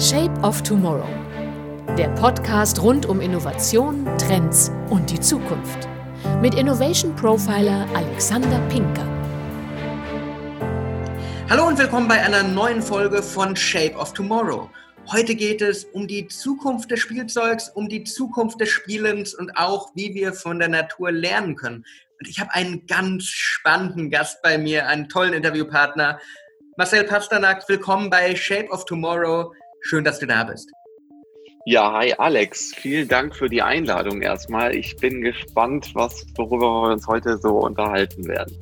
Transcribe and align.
Shape 0.00 0.32
of 0.42 0.62
Tomorrow. 0.62 1.06
Der 1.98 2.08
Podcast 2.14 2.80
rund 2.80 3.04
um 3.04 3.20
Innovation, 3.20 4.06
Trends 4.16 4.72
und 4.88 5.10
die 5.10 5.20
Zukunft. 5.20 5.86
Mit 6.40 6.54
Innovation 6.54 7.14
Profiler 7.14 7.86
Alexander 7.92 8.58
Pinker. 8.70 9.04
Hallo 11.50 11.66
und 11.66 11.78
willkommen 11.78 12.08
bei 12.08 12.18
einer 12.18 12.42
neuen 12.42 12.80
Folge 12.80 13.22
von 13.22 13.54
Shape 13.54 13.94
of 13.94 14.14
Tomorrow. 14.14 14.70
Heute 15.12 15.34
geht 15.34 15.60
es 15.60 15.84
um 15.84 16.08
die 16.08 16.26
Zukunft 16.28 16.90
des 16.90 17.00
Spielzeugs, 17.00 17.68
um 17.68 17.86
die 17.90 18.04
Zukunft 18.04 18.58
des 18.58 18.70
Spielens 18.70 19.34
und 19.34 19.54
auch, 19.54 19.90
wie 19.94 20.14
wir 20.14 20.32
von 20.32 20.58
der 20.58 20.68
Natur 20.68 21.12
lernen 21.12 21.56
können. 21.56 21.84
Und 22.18 22.26
ich 22.26 22.40
habe 22.40 22.54
einen 22.54 22.86
ganz 22.86 23.24
spannenden 23.24 24.08
Gast 24.08 24.40
bei 24.40 24.56
mir, 24.56 24.86
einen 24.86 25.10
tollen 25.10 25.34
Interviewpartner. 25.34 26.18
Marcel 26.78 27.04
Pasternak, 27.04 27.68
willkommen 27.68 28.08
bei 28.08 28.34
Shape 28.34 28.70
of 28.70 28.86
Tomorrow. 28.86 29.52
Schön, 29.82 30.04
dass 30.04 30.18
du 30.18 30.26
da 30.26 30.44
bist. 30.44 30.70
Ja, 31.66 31.92
hi 31.92 32.14
Alex. 32.16 32.72
Vielen 32.74 33.08
Dank 33.08 33.36
für 33.36 33.48
die 33.48 33.62
Einladung 33.62 34.22
erstmal. 34.22 34.74
Ich 34.74 34.96
bin 34.96 35.20
gespannt, 35.20 35.90
was, 35.94 36.26
worüber 36.36 36.66
wir 36.66 36.92
uns 36.92 37.06
heute 37.06 37.38
so 37.38 37.58
unterhalten 37.58 38.26
werden 38.26 38.56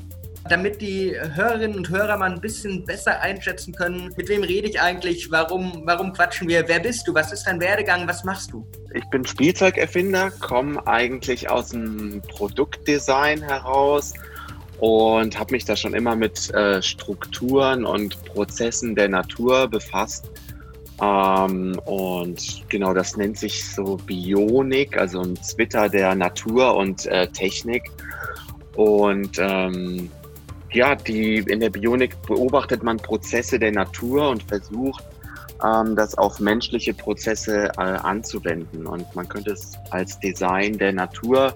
damit 0.48 0.80
die 0.80 1.14
Hörerinnen 1.34 1.76
und 1.76 1.90
Hörer 1.90 2.16
mal 2.16 2.32
ein 2.32 2.40
bisschen 2.40 2.84
besser 2.84 3.20
einschätzen 3.20 3.74
können, 3.74 4.12
mit 4.16 4.28
wem 4.28 4.42
rede 4.42 4.68
ich 4.68 4.80
eigentlich, 4.80 5.30
warum, 5.30 5.82
warum 5.84 6.12
quatschen 6.12 6.48
wir, 6.48 6.66
wer 6.68 6.80
bist 6.80 7.06
du, 7.06 7.14
was 7.14 7.32
ist 7.32 7.44
dein 7.44 7.60
Werdegang, 7.60 8.08
was 8.08 8.24
machst 8.24 8.52
du? 8.52 8.66
Ich 8.94 9.04
bin 9.10 9.24
Spielzeugerfinder, 9.24 10.30
komme 10.30 10.84
eigentlich 10.86 11.50
aus 11.50 11.70
dem 11.70 12.22
Produktdesign 12.28 13.42
heraus 13.42 14.14
und 14.78 15.38
habe 15.38 15.52
mich 15.52 15.64
da 15.64 15.76
schon 15.76 15.94
immer 15.94 16.16
mit 16.16 16.52
äh, 16.54 16.80
Strukturen 16.82 17.84
und 17.84 18.22
Prozessen 18.24 18.94
der 18.94 19.08
Natur 19.08 19.68
befasst. 19.68 20.30
Ähm, 21.00 21.78
und 21.84 22.64
genau 22.68 22.92
das 22.92 23.16
nennt 23.16 23.38
sich 23.38 23.64
so 23.72 23.96
Bionik, 23.96 24.98
also 24.98 25.20
ein 25.20 25.36
Twitter 25.36 25.88
der 25.88 26.14
Natur 26.14 26.76
und 26.76 27.06
äh, 27.06 27.28
Technik. 27.28 27.90
Und 28.74 29.38
ähm, 29.38 30.10
ja, 30.72 30.94
die, 30.94 31.38
in 31.38 31.60
der 31.60 31.70
Bionik 31.70 32.20
beobachtet 32.22 32.82
man 32.82 32.96
Prozesse 32.98 33.58
der 33.58 33.72
Natur 33.72 34.28
und 34.28 34.42
versucht, 34.42 35.04
ähm, 35.64 35.96
das 35.96 36.16
auf 36.16 36.40
menschliche 36.40 36.94
Prozesse 36.94 37.70
äh, 37.76 37.80
anzuwenden. 37.80 38.86
Und 38.86 39.14
man 39.14 39.28
könnte 39.28 39.52
es 39.52 39.72
als 39.90 40.18
Design 40.20 40.78
der 40.78 40.92
Natur 40.92 41.54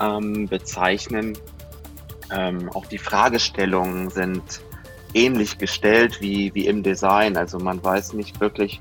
ähm, 0.00 0.46
bezeichnen. 0.48 1.36
Ähm, 2.30 2.70
auch 2.74 2.86
die 2.86 2.98
Fragestellungen 2.98 4.10
sind 4.10 4.42
ähnlich 5.14 5.58
gestellt 5.58 6.20
wie, 6.20 6.54
wie 6.54 6.66
im 6.66 6.82
Design. 6.82 7.36
Also 7.36 7.58
man 7.58 7.82
weiß 7.82 8.12
nicht 8.12 8.40
wirklich, 8.40 8.80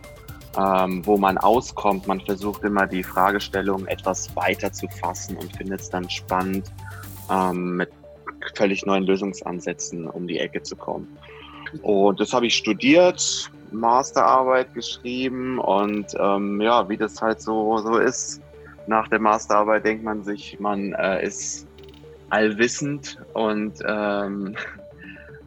ähm, 0.58 1.06
wo 1.06 1.18
man 1.18 1.38
auskommt. 1.38 2.08
Man 2.08 2.22
versucht 2.22 2.64
immer 2.64 2.88
die 2.88 3.04
Fragestellung 3.04 3.86
etwas 3.88 4.36
weiter 4.36 4.72
zu 4.72 4.88
fassen 4.88 5.38
und 5.38 5.56
findet 5.56 5.82
es 5.82 5.90
dann 5.90 6.10
spannend, 6.10 6.72
ähm, 7.32 7.78
mit 7.78 7.90
völlig 8.56 8.86
neuen 8.86 9.04
Lösungsansätzen 9.04 10.08
um 10.08 10.28
die 10.28 10.40
Ecke 10.40 10.62
zu 10.62 10.76
kommen. 10.76 11.08
Und 11.82 12.20
das 12.20 12.34
habe 12.34 12.48
ich 12.48 12.56
studiert, 12.56 13.50
Masterarbeit 13.72 14.74
geschrieben 14.74 15.60
und 15.60 16.08
ähm, 16.20 16.62
ja, 16.62 16.88
wie 16.90 16.98
das 16.98 17.22
halt 17.22 17.42
so, 17.42 17.78
so 17.80 17.98
ist. 17.98 18.42
Nach 18.86 19.08
der 19.08 19.20
Masterarbeit 19.20 19.86
denkt 19.86 20.04
man 20.04 20.24
sich, 20.24 20.60
man 20.60 20.94
äh, 20.94 21.26
ist 21.26 21.68
allwissend 22.30 23.18
und 23.34 23.74
ähm, 23.88 24.56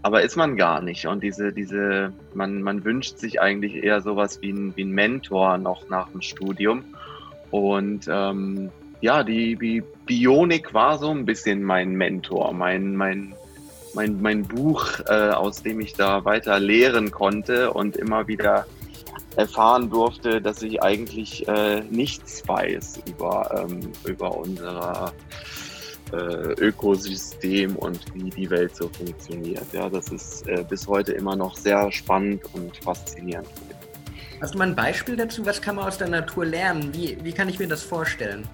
aber 0.06 0.22
ist 0.22 0.36
man 0.36 0.56
gar 0.56 0.80
nicht. 0.82 1.08
Und 1.08 1.24
diese, 1.24 1.52
diese, 1.52 2.12
man, 2.32 2.62
man 2.62 2.84
wünscht 2.84 3.18
sich 3.18 3.40
eigentlich 3.40 3.82
eher 3.82 4.00
sowas 4.00 4.40
wie 4.40 4.52
ein, 4.52 4.72
wie 4.76 4.84
ein 4.84 4.92
Mentor 4.92 5.58
noch 5.58 5.88
nach 5.88 6.08
dem 6.10 6.22
Studium. 6.22 6.84
Und 7.50 8.06
ähm, 8.08 8.70
ja, 9.00 9.24
die, 9.24 9.56
die 9.56 9.82
Bionik 10.06 10.72
war 10.72 10.98
so 10.98 11.10
ein 11.10 11.26
bisschen 11.26 11.64
mein 11.64 11.96
Mentor, 11.96 12.52
mein, 12.52 12.94
mein, 12.94 13.34
mein, 13.94 14.22
mein 14.22 14.44
Buch, 14.44 15.00
äh, 15.08 15.30
aus 15.30 15.64
dem 15.64 15.80
ich 15.80 15.94
da 15.94 16.24
weiter 16.24 16.60
lehren 16.60 17.10
konnte 17.10 17.72
und 17.72 17.96
immer 17.96 18.28
wieder 18.28 18.64
erfahren 19.34 19.90
durfte, 19.90 20.40
dass 20.40 20.62
ich 20.62 20.84
eigentlich 20.84 21.48
äh, 21.48 21.80
nichts 21.90 22.46
weiß 22.46 23.00
über, 23.08 23.66
ähm, 23.68 23.90
über 24.04 24.36
unser 24.38 25.12
äh, 26.12 26.16
Ökosystem 26.60 27.76
und 27.76 28.00
wie 28.14 28.30
die 28.30 28.48
Welt 28.50 28.74
so 28.76 28.88
funktioniert. 28.88 29.66
Ja, 29.72 29.88
das 29.88 30.08
ist 30.10 30.46
äh, 30.48 30.64
bis 30.68 30.86
heute 30.86 31.12
immer 31.12 31.36
noch 31.36 31.56
sehr 31.56 31.90
spannend 31.92 32.42
und 32.54 32.76
faszinierend. 32.76 33.48
Hast 34.40 34.54
du 34.54 34.58
mal 34.58 34.68
ein 34.68 34.76
Beispiel 34.76 35.16
dazu? 35.16 35.44
Was 35.46 35.60
kann 35.60 35.76
man 35.76 35.86
aus 35.86 35.98
der 35.98 36.08
Natur 36.08 36.44
lernen? 36.44 36.92
Wie, 36.94 37.18
wie 37.22 37.32
kann 37.32 37.48
ich 37.48 37.58
mir 37.58 37.68
das 37.68 37.82
vorstellen? 37.82 38.46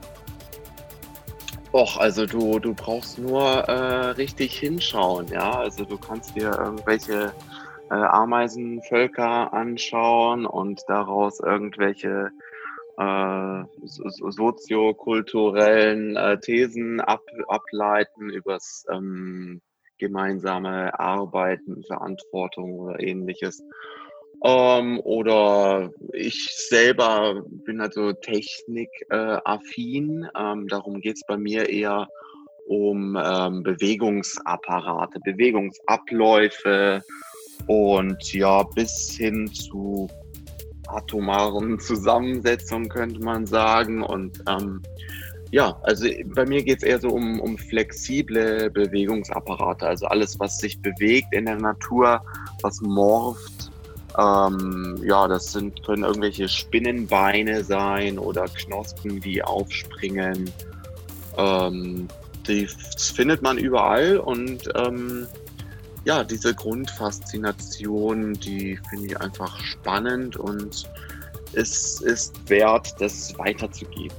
Och, 1.72 1.98
also 1.98 2.26
du, 2.26 2.58
du 2.58 2.74
brauchst 2.74 3.18
nur 3.18 3.42
äh, 3.42 4.10
richtig 4.10 4.58
hinschauen, 4.58 5.26
ja. 5.28 5.52
Also 5.52 5.84
du 5.84 5.96
kannst 5.96 6.36
dir 6.36 6.52
irgendwelche 6.58 7.32
äh, 7.90 7.94
Ameisenvölker 7.94 9.52
anschauen 9.52 10.46
und 10.46 10.82
daraus 10.86 11.40
irgendwelche 11.40 12.30
äh, 12.98 13.62
soziokulturellen 13.84 16.16
äh, 16.16 16.40
Thesen 16.40 17.00
ab, 17.00 17.22
ableiten 17.48 18.30
übers 18.30 18.84
ähm, 18.90 19.60
gemeinsame 19.98 20.98
Arbeiten, 20.98 21.84
Verantwortung 21.84 22.78
oder 22.78 22.98
ähnliches. 23.00 23.62
Ähm, 24.44 24.98
oder 25.04 25.92
ich 26.12 26.48
selber 26.50 27.44
bin 27.48 27.80
also 27.80 28.12
technikaffin. 28.12 30.24
Äh, 30.24 30.28
ähm, 30.36 30.66
darum 30.68 31.00
geht 31.00 31.16
es 31.16 31.22
bei 31.26 31.36
mir 31.36 31.68
eher 31.68 32.08
um 32.66 33.16
ähm, 33.16 33.62
Bewegungsapparate, 33.62 35.20
Bewegungsabläufe 35.20 37.02
und 37.68 38.32
ja, 38.32 38.64
bis 38.64 39.16
hin 39.16 39.46
zu 39.52 40.08
atomaren 40.92 41.78
Zusammensetzungen 41.80 42.88
könnte 42.88 43.20
man 43.20 43.46
sagen. 43.46 44.02
Und 44.02 44.42
ähm, 44.48 44.82
ja, 45.50 45.76
also 45.82 46.06
bei 46.34 46.46
mir 46.46 46.62
geht 46.62 46.78
es 46.78 46.82
eher 46.84 47.00
so 47.00 47.08
um, 47.08 47.40
um 47.40 47.58
flexible 47.58 48.70
Bewegungsapparate, 48.70 49.86
also 49.86 50.06
alles, 50.06 50.38
was 50.40 50.58
sich 50.58 50.80
bewegt 50.80 51.32
in 51.32 51.46
der 51.46 51.56
Natur, 51.56 52.22
was 52.62 52.80
morpht 52.80 53.72
ähm, 54.18 55.00
ja, 55.02 55.26
das 55.26 55.52
sind, 55.52 55.82
können 55.84 56.04
irgendwelche 56.04 56.48
Spinnenbeine 56.48 57.64
sein 57.64 58.18
oder 58.18 58.44
Knospen, 58.44 59.20
die 59.20 59.42
aufspringen. 59.42 60.50
Ähm, 61.36 62.08
die 62.46 62.68
findet 62.96 63.42
man 63.42 63.56
überall 63.56 64.18
und 64.18 64.68
ähm, 64.74 65.26
ja, 66.04 66.24
diese 66.24 66.54
Grundfaszination, 66.54 68.34
die 68.34 68.78
finde 68.90 69.06
ich 69.06 69.20
einfach 69.20 69.58
spannend 69.60 70.36
und 70.36 70.90
es 71.52 72.00
ist 72.00 72.48
wert, 72.48 72.94
das 72.98 73.36
weiterzugeben. 73.38 74.16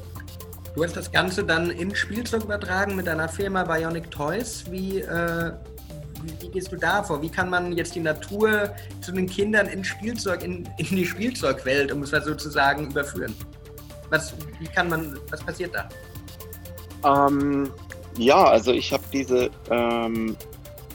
Du 0.75 0.83
hast 0.83 0.95
das 0.95 1.11
Ganze 1.11 1.43
dann 1.43 1.69
in 1.69 1.95
Spielzeug 1.95 2.45
übertragen 2.45 2.95
mit 2.95 3.07
deiner 3.07 3.29
Firma 3.29 3.63
Bionic 3.63 4.09
Toys. 4.09 4.63
Wie, 4.69 4.99
äh, 4.99 5.51
wie, 6.39 6.49
gehst 6.49 6.71
du 6.71 6.77
da 6.77 7.03
vor? 7.03 7.21
Wie 7.21 7.29
kann 7.29 7.49
man 7.49 7.73
jetzt 7.73 7.93
die 7.93 7.99
Natur 7.99 8.73
zu 9.01 9.11
den 9.11 9.27
Kindern 9.27 9.67
in 9.67 9.83
Spielzeug, 9.83 10.43
in, 10.43 10.67
in 10.77 10.95
die 10.95 11.05
Spielzeugwelt, 11.05 11.91
um 11.91 12.01
es 12.01 12.11
mal 12.11 12.23
sozusagen, 12.23 12.89
überführen? 12.89 13.35
Was, 14.09 14.33
wie 14.59 14.67
kann 14.67 14.89
man, 14.89 15.19
was 15.29 15.41
passiert 15.43 15.75
da? 15.75 17.27
Ähm, 17.27 17.71
ja, 18.17 18.43
also 18.43 18.71
ich 18.71 18.91
habe 18.93 19.03
diese, 19.11 19.51
ähm, 19.69 20.35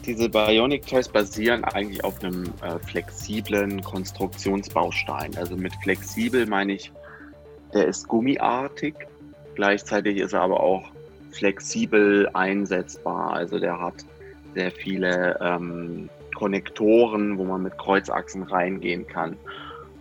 diese 0.05 0.29
Bionic 0.29 0.87
Toys 0.87 1.09
basieren 1.09 1.65
eigentlich 1.65 2.03
auf 2.05 2.23
einem 2.23 2.45
äh, 2.63 2.79
flexiblen 2.87 3.83
Konstruktionsbaustein. 3.83 5.37
Also 5.37 5.57
mit 5.57 5.75
flexibel 5.83 6.47
meine 6.47 6.75
ich, 6.75 6.93
der 7.75 7.87
ist 7.87 8.09
gummiartig, 8.09 8.95
gleichzeitig 9.55 10.19
ist 10.19 10.33
er 10.33 10.43
aber 10.43 10.61
auch 10.61 10.85
flexibel 11.33 12.29
einsetzbar. 12.33 13.33
Also 13.33 13.59
der 13.59 13.79
hat 13.79 14.05
sehr 14.55 14.71
viele 14.71 15.39
ähm, 15.41 16.09
Konnektoren, 16.35 17.37
wo 17.37 17.45
man 17.45 17.63
mit 17.63 17.77
Kreuzachsen 17.79 18.45
reingehen 18.45 19.07
kann. 19.07 19.37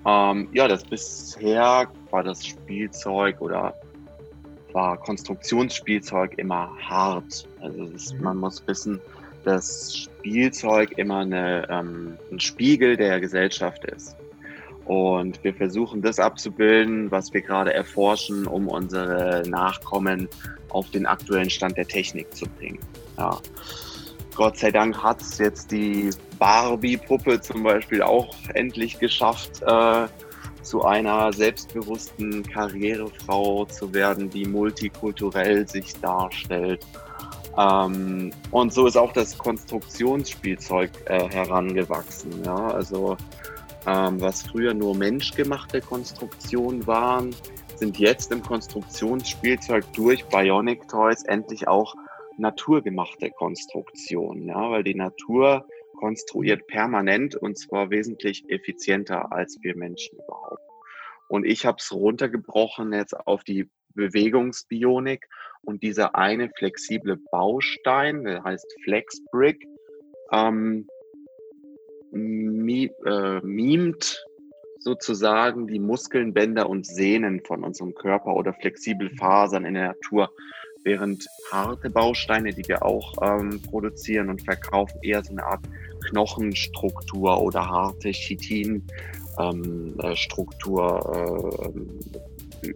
Ähm, 0.05 0.47
ja, 0.53 0.67
das 0.67 0.85
bisher 0.85 1.87
war 2.11 2.23
das 2.23 2.45
Spielzeug 2.45 3.41
oder 3.41 3.73
war 4.71 4.97
Konstruktionsspielzeug 4.97 6.37
immer 6.37 6.71
hart. 6.81 7.47
Also 7.61 7.83
ist, 7.85 8.19
man 8.21 8.37
muss 8.37 8.65
wissen, 8.67 9.01
dass 9.47 9.95
Spielzeug 9.95 10.97
immer 10.97 11.19
eine, 11.19 11.65
ähm, 11.69 12.17
ein 12.29 12.39
Spiegel 12.39 12.97
der 12.97 13.21
Gesellschaft 13.21 13.85
ist. 13.85 14.17
Und 14.83 15.41
wir 15.41 15.53
versuchen 15.53 16.01
das 16.01 16.19
abzubilden, 16.19 17.11
was 17.11 17.33
wir 17.33 17.41
gerade 17.41 17.73
erforschen, 17.73 18.45
um 18.45 18.67
unsere 18.67 19.43
Nachkommen 19.47 20.27
auf 20.69 20.91
den 20.91 21.05
aktuellen 21.05 21.49
Stand 21.49 21.77
der 21.77 21.87
Technik 21.87 22.35
zu 22.35 22.45
bringen. 22.57 22.79
Ja. 23.17 23.39
Gott 24.35 24.57
sei 24.57 24.69
Dank 24.69 25.01
hat 25.01 25.21
es 25.21 25.37
jetzt 25.37 25.71
die 25.71 26.09
Barbie-Puppe 26.37 27.39
zum 27.39 27.63
Beispiel 27.63 28.01
auch 28.01 28.35
endlich 28.53 28.99
geschafft, 28.99 29.61
äh, 29.65 30.07
zu 30.61 30.83
einer 30.83 31.31
selbstbewussten 31.31 32.43
Karrierefrau 32.43 33.63
zu 33.65 33.93
werden, 33.93 34.29
die 34.29 34.45
multikulturell 34.45 35.65
sich 35.67 35.93
darstellt. 36.01 36.85
Ähm, 37.57 38.31
und 38.51 38.73
so 38.73 38.85
ist 38.85 38.97
auch 38.97 39.13
das 39.13 39.37
Konstruktionsspielzeug 39.37 40.91
äh, 41.05 41.27
herangewachsen. 41.29 42.43
Ja? 42.43 42.67
Also 42.67 43.17
ähm, 43.87 44.21
was 44.21 44.43
früher 44.43 44.73
nur 44.73 44.95
menschgemachte 44.95 45.81
Konstruktionen 45.81 46.85
waren, 46.85 47.35
sind 47.77 47.99
jetzt 47.99 48.31
im 48.31 48.41
Konstruktionsspielzeug 48.41 49.85
durch 49.93 50.25
Bionic 50.25 50.87
Toys 50.87 51.23
endlich 51.23 51.67
auch 51.67 51.95
naturgemachte 52.37 53.31
Konstruktionen, 53.31 54.47
ja, 54.47 54.69
weil 54.69 54.83
die 54.83 54.95
Natur 54.95 55.65
konstruiert 55.99 56.67
permanent 56.67 57.35
und 57.35 57.57
zwar 57.57 57.89
wesentlich 57.89 58.49
effizienter 58.49 59.31
als 59.31 59.57
wir 59.61 59.75
Menschen 59.75 60.19
überhaupt. 60.19 60.61
Und 61.27 61.45
ich 61.45 61.65
habe 61.65 61.77
es 61.79 61.91
runtergebrochen 61.91 62.93
jetzt 62.93 63.15
auf 63.15 63.43
die 63.43 63.69
Bewegungsbionik 63.97 65.27
und 65.63 65.83
dieser 65.83 66.15
eine 66.15 66.49
flexible 66.57 67.17
Baustein, 67.31 68.23
der 68.23 68.43
heißt 68.43 68.65
FlexBrick, 68.85 69.67
ähm, 70.31 70.87
äh, 72.13 73.39
mimt 73.43 74.25
sozusagen 74.79 75.67
die 75.67 75.79
Muskeln, 75.79 76.33
Bänder 76.33 76.69
und 76.69 76.85
Sehnen 76.85 77.41
von 77.45 77.65
unserem 77.65 77.93
Körper 77.93 78.33
oder 78.35 78.53
flexible 78.53 79.09
Fasern 79.17 79.65
in 79.65 79.73
der 79.73 79.89
Natur, 79.89 80.29
während 80.83 81.27
harte 81.51 81.89
Bausteine, 81.89 82.53
die 82.53 82.65
wir 82.67 82.83
auch 82.83 83.13
ähm, 83.21 83.61
produzieren 83.61 84.29
und 84.29 84.41
verkaufen, 84.43 84.99
eher 85.01 85.21
so 85.23 85.31
eine 85.31 85.43
Art 85.43 85.65
Knochenstruktur 86.09 87.41
oder 87.41 87.67
harte 87.67 88.11
Chitinstruktur 88.11 89.43
ähm, 91.75 91.99
äh, 92.63 92.69
äh, 92.69 92.73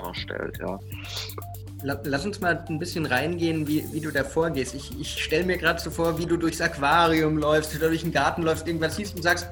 darstellt. 0.00 0.58
Ja. 0.58 0.78
Lass 1.82 2.26
uns 2.26 2.40
mal 2.40 2.62
ein 2.68 2.78
bisschen 2.78 3.06
reingehen, 3.06 3.66
wie, 3.66 3.84
wie 3.92 4.00
du 4.00 4.10
da 4.10 4.22
vorgehst. 4.22 4.74
Ich, 4.74 4.90
ich 5.00 5.22
stelle 5.22 5.44
mir 5.44 5.56
gerade 5.56 5.80
so 5.80 5.90
vor, 5.90 6.18
wie 6.18 6.26
du 6.26 6.36
durchs 6.36 6.60
Aquarium 6.60 7.38
läufst 7.38 7.74
oder 7.74 7.88
durch 7.88 8.02
den 8.02 8.12
Garten 8.12 8.42
läufst, 8.42 8.66
irgendwas 8.66 8.96
siehst 8.96 9.16
und 9.16 9.22
sagst, 9.22 9.48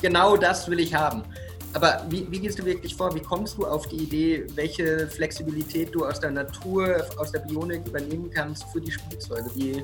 genau 0.00 0.36
das 0.36 0.68
will 0.68 0.78
ich 0.78 0.94
haben. 0.94 1.24
Aber 1.72 2.04
wie, 2.08 2.30
wie, 2.30 2.38
gehst 2.38 2.60
du 2.60 2.64
wirklich 2.64 2.94
vor? 2.94 3.12
Wie 3.16 3.20
kommst 3.20 3.58
du 3.58 3.66
auf 3.66 3.88
die 3.88 3.96
Idee, 3.96 4.46
welche 4.54 5.08
Flexibilität 5.08 5.92
du 5.92 6.06
aus 6.06 6.20
der 6.20 6.30
Natur, 6.30 7.04
aus 7.16 7.32
der 7.32 7.40
Bionik 7.40 7.84
übernehmen 7.84 8.30
kannst 8.30 8.62
für 8.72 8.80
die 8.80 8.92
Spielzeuge? 8.92 9.50
Wie, 9.56 9.82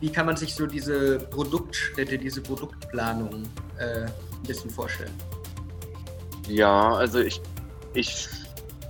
wie 0.00 0.10
kann 0.10 0.24
man 0.24 0.36
sich 0.36 0.54
so 0.54 0.66
diese 0.66 1.18
Produktstätte, 1.18 2.16
diese 2.16 2.40
Produktplanung 2.40 3.42
äh, 3.76 4.04
ein 4.04 4.12
bisschen 4.46 4.70
vorstellen? 4.70 5.12
Ja, 6.48 6.94
also 6.94 7.18
ich, 7.18 7.42
ich 7.92 8.26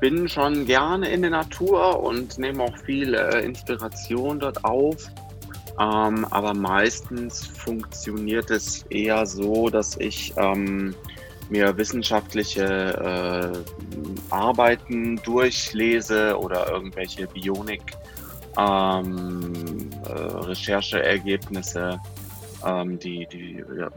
bin 0.00 0.28
schon 0.28 0.66
gerne 0.66 1.08
in 1.10 1.22
der 1.22 1.30
Natur 1.30 2.02
und 2.02 2.38
nehme 2.38 2.64
auch 2.64 2.76
viel 2.78 3.14
äh, 3.14 3.44
Inspiration 3.44 4.40
dort 4.40 4.64
auf. 4.64 5.08
Ähm, 5.78 6.26
aber 6.30 6.54
meistens 6.54 7.46
funktioniert 7.46 8.50
es 8.50 8.82
eher 8.90 9.24
so, 9.26 9.68
dass 9.68 9.96
ich 9.98 10.32
ähm, 10.36 10.94
mir 11.48 11.76
wissenschaftliche 11.76 12.64
äh, 12.64 14.32
Arbeiten 14.32 15.16
durchlese 15.22 16.38
oder 16.38 16.70
irgendwelche 16.70 17.26
Bionik 17.26 17.82
ähm, 18.58 19.90
äh, 20.06 20.54
ähm, 22.66 22.98
die, 22.98 23.26
die, 23.32 23.64
ja. 23.78 23.90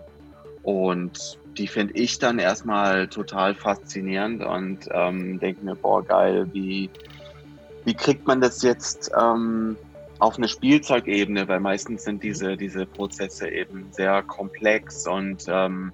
und 0.63 1.37
die 1.57 1.67
finde 1.67 1.93
ich 1.93 2.19
dann 2.19 2.39
erstmal 2.39 3.07
total 3.07 3.55
faszinierend 3.55 4.43
und 4.43 4.89
ähm, 4.91 5.39
denke 5.39 5.63
mir, 5.63 5.75
boah, 5.75 6.03
geil, 6.03 6.47
wie, 6.51 6.89
wie 7.85 7.93
kriegt 7.93 8.25
man 8.27 8.41
das 8.41 8.61
jetzt 8.63 9.11
ähm, 9.19 9.77
auf 10.19 10.37
eine 10.37 10.47
Spielzeugebene, 10.47 11.47
weil 11.47 11.59
meistens 11.59 12.03
sind 12.03 12.23
diese, 12.23 12.57
diese 12.57 12.85
Prozesse 12.85 13.49
eben 13.49 13.87
sehr 13.91 14.23
komplex 14.23 15.07
und 15.07 15.45
ähm, 15.47 15.91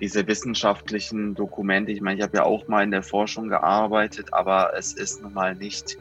diese 0.00 0.26
wissenschaftlichen 0.26 1.34
Dokumente, 1.34 1.92
ich 1.92 2.00
meine, 2.00 2.18
ich 2.18 2.22
habe 2.22 2.36
ja 2.36 2.44
auch 2.44 2.68
mal 2.68 2.82
in 2.82 2.90
der 2.90 3.02
Forschung 3.02 3.48
gearbeitet, 3.48 4.32
aber 4.32 4.72
es 4.76 4.92
ist 4.92 5.22
nun 5.22 5.32
mal 5.32 5.54
nicht 5.54 5.96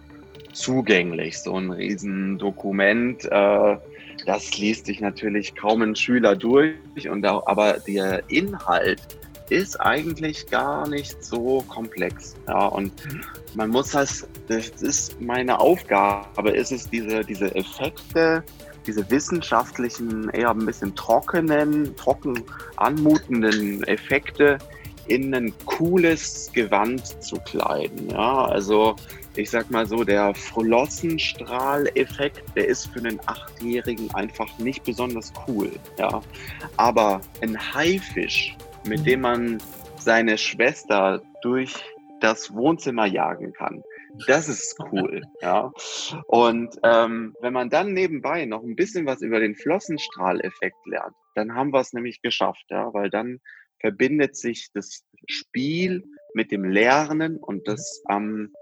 zugänglich, 0.52 1.40
so 1.40 1.58
ein 1.58 1.72
Riesendokument. 1.72 3.26
Äh, 3.26 3.78
das 4.26 4.58
liest 4.58 4.86
sich 4.86 5.00
natürlich 5.02 5.56
kaum 5.56 5.82
ein 5.82 5.96
Schüler 5.96 6.36
durch, 6.36 6.76
und 7.10 7.26
auch, 7.26 7.46
aber 7.48 7.74
der 7.80 8.24
Inhalt 8.30 9.02
ist 9.50 9.80
eigentlich 9.80 10.48
gar 10.48 10.88
nicht 10.88 11.24
so 11.24 11.64
komplex. 11.68 12.36
Ja, 12.48 12.68
und 12.68 12.94
mhm. 13.06 13.22
man 13.56 13.70
muss 13.70 13.92
das, 13.92 14.28
das 14.48 14.70
ist 14.82 15.22
meine 15.22 15.60
Aufgabe, 15.60 16.52
ist 16.52 16.72
es, 16.72 16.90
diese, 16.90 17.24
diese 17.24 17.54
Effekte, 17.56 18.44
diese 18.88 19.10
wissenschaftlichen, 19.10 20.30
eher 20.30 20.52
ein 20.52 20.66
bisschen 20.66 20.96
trockenen, 20.96 21.96
trocken 21.96 22.44
anmutenden 22.78 23.84
Effekte 23.84 24.58
in 25.08 25.34
ein 25.36 25.54
cooles 25.66 26.50
Gewand 26.54 27.06
zu 27.24 27.36
kleiden. 27.38 28.10
Ja, 28.10 28.46
also 28.46 28.96
ich 29.36 29.50
sag 29.50 29.72
mal 29.72 29.86
so, 29.86 30.04
der 30.04 30.34
Flossenstrahleffekt, 30.36 32.44
der 32.56 32.68
ist 32.68 32.88
für 32.88 33.00
einen 33.00 33.20
Achtjährigen 33.26 34.14
einfach 34.14 34.58
nicht 34.60 34.84
besonders 34.84 35.34
cool. 35.48 35.72
Ja, 35.98 36.22
aber 36.78 37.22
ein 37.42 37.58
Haifisch, 37.74 38.56
mit 38.88 39.02
mhm. 39.02 39.06
dem 39.06 39.22
man 39.22 39.58
seine 39.98 40.38
Schwester 40.38 41.22
durch 41.42 41.74
das 42.20 42.54
Wohnzimmer 42.54 43.06
jagen 43.06 43.54
kann. 43.54 43.84
Das 44.28 44.48
ist 44.48 44.78
cool, 44.92 45.22
ja. 45.42 45.72
Und 46.28 46.80
ähm, 46.84 47.36
wenn 47.42 47.54
man 47.54 47.70
dann 47.70 47.94
nebenbei 47.94 48.46
noch 48.46 48.64
ein 48.64 48.76
bisschen 48.76 49.06
was 49.06 49.22
über 49.22 49.40
den 49.40 49.56
Flossenstrahleffekt 49.56 50.86
lernt, 50.86 51.16
dann 51.36 51.56
haben 51.56 51.74
wir 51.74 51.80
es 51.80 51.94
nämlich 51.94 52.22
geschafft, 52.22 52.66
ja, 52.70 52.94
weil 52.94 53.10
dann 53.10 53.40
verbindet 53.80 54.38
sich 54.38 54.70
das 54.74 55.04
Spiel 55.28 56.04
mit 56.34 56.52
dem 56.52 56.64
Lernen 56.64 57.38
und 57.38 57.68
das 57.68 58.02
ähm, 58.10 58.54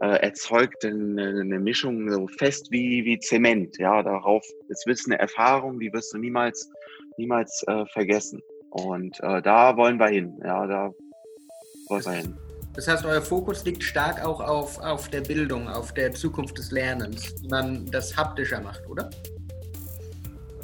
äh, 0.00 0.20
erzeugt 0.20 0.84
eine, 0.84 1.40
eine, 1.40 1.58
Mischung 1.58 2.10
so 2.10 2.28
fest 2.38 2.68
wie, 2.70 3.04
wie 3.04 3.18
Zement, 3.18 3.76
ja. 3.78 4.02
Darauf 4.02 4.44
ist 4.68 4.86
Wissen 4.86 5.12
eine 5.12 5.20
Erfahrung, 5.20 5.80
die 5.80 5.92
wirst 5.92 6.12
du 6.12 6.18
niemals, 6.18 6.70
niemals 7.16 7.64
äh, 7.66 7.84
vergessen. 7.86 8.40
Und 8.70 9.18
äh, 9.20 9.42
da 9.42 9.76
wollen 9.76 9.98
wir 9.98 10.08
hin. 10.08 10.38
Ja, 10.44 10.66
da 10.66 10.92
wollen 11.88 12.04
wir 12.04 12.12
hin. 12.12 12.36
Das 12.74 12.86
heißt, 12.86 13.04
euer 13.04 13.22
Fokus 13.22 13.64
liegt 13.64 13.82
stark 13.82 14.24
auch 14.24 14.40
auf, 14.40 14.78
auf 14.78 15.08
der 15.08 15.22
Bildung, 15.22 15.66
auf 15.68 15.94
der 15.94 16.12
Zukunft 16.12 16.58
des 16.58 16.70
Lernens, 16.70 17.34
wie 17.42 17.48
man 17.48 17.86
das 17.86 18.16
haptischer 18.16 18.60
macht, 18.60 18.88
oder? 18.88 19.10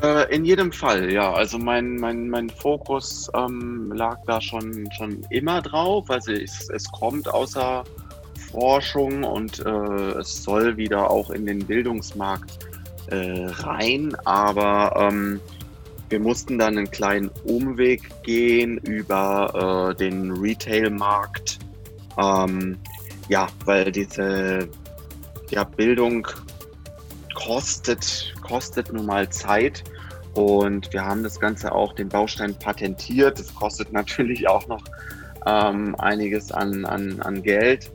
Äh, 0.00 0.32
in 0.35 0.44
jedem 0.44 0.70
Fall, 0.70 1.12
ja. 1.12 1.32
Also 1.32 1.58
mein, 1.58 1.97
mein, 1.97 2.28
mein 2.28 2.50
Fokus 2.50 3.28
ähm, 3.35 3.90
lag 3.92 4.18
da 4.26 4.40
schon, 4.40 4.88
schon 4.92 5.26
immer 5.30 5.62
drauf. 5.62 6.08
Also 6.11 6.32
es, 6.32 6.68
es 6.70 6.85
kommt 6.92 7.26
außer 7.26 7.82
Forschung 8.54 9.25
und 9.25 9.58
äh, 9.66 10.18
es 10.20 10.44
soll 10.44 10.76
wieder 10.76 11.11
auch 11.11 11.30
in 11.30 11.44
den 11.44 11.66
Bildungsmarkt 11.66 12.58
äh, 13.08 13.46
rein. 13.46 14.16
Aber 14.25 14.94
ähm, 14.96 15.40
wir 16.08 16.20
mussten 16.20 16.56
dann 16.58 16.78
einen 16.78 16.90
kleinen 16.90 17.30
Umweg 17.44 18.23
gehen 18.23 18.78
über 18.78 19.90
äh, 19.90 19.96
den 19.96 20.30
Retail-Markt. 20.30 21.58
Ähm, 22.16 22.78
ja, 23.28 23.49
weil 23.64 23.90
diese 23.90 24.68
ja, 25.50 25.64
Bildung 25.64 26.28
kostet, 27.34 28.34
kostet 28.40 28.92
nun 28.92 29.06
mal 29.06 29.28
Zeit. 29.30 29.82
Und 30.34 30.92
wir 30.92 31.04
haben 31.04 31.25
das 31.25 31.40
Ganze 31.40 31.73
auch, 31.73 31.92
den 31.94 32.08
Baustein 32.08 32.54
patentiert. 32.54 33.40
Das 33.40 33.52
kostet 33.52 33.92
natürlich 33.92 34.46
auch 34.49 34.68
noch 34.68 34.84
ähm, 35.44 35.96
einiges 35.96 36.52
an, 36.52 36.84
an, 36.84 37.20
an 37.20 37.42
Geld. 37.42 37.90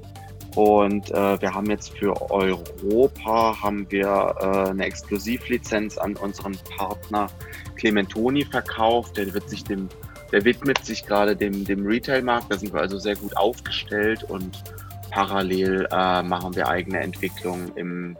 Und 0.55 1.11
äh, 1.11 1.41
wir 1.41 1.53
haben 1.53 1.69
jetzt 1.69 1.97
für 1.97 2.31
Europa 2.31 3.61
haben 3.61 3.85
wir 3.89 4.35
äh, 4.39 4.69
eine 4.69 4.85
Exklusivlizenz 4.85 5.97
an 5.97 6.15
unseren 6.15 6.57
Partner 6.75 7.27
Clementoni 7.75 8.43
verkauft. 8.45 9.17
Der 9.17 9.33
wird 9.33 9.49
sich 9.49 9.63
dem, 9.63 9.89
der 10.31 10.43
widmet 10.45 10.83
sich 10.83 11.05
gerade 11.05 11.35
dem, 11.35 11.65
dem 11.65 11.85
Retail-Markt. 11.85 12.51
Da 12.51 12.57
sind 12.57 12.73
wir 12.73 12.81
also 12.81 12.97
sehr 12.97 13.15
gut 13.15 13.37
aufgestellt 13.37 14.23
und 14.23 14.63
parallel 15.11 15.87
äh, 15.91 16.23
machen 16.23 16.55
wir 16.55 16.67
eigene 16.67 16.99
Entwicklung 16.99 17.71
im 17.75 18.17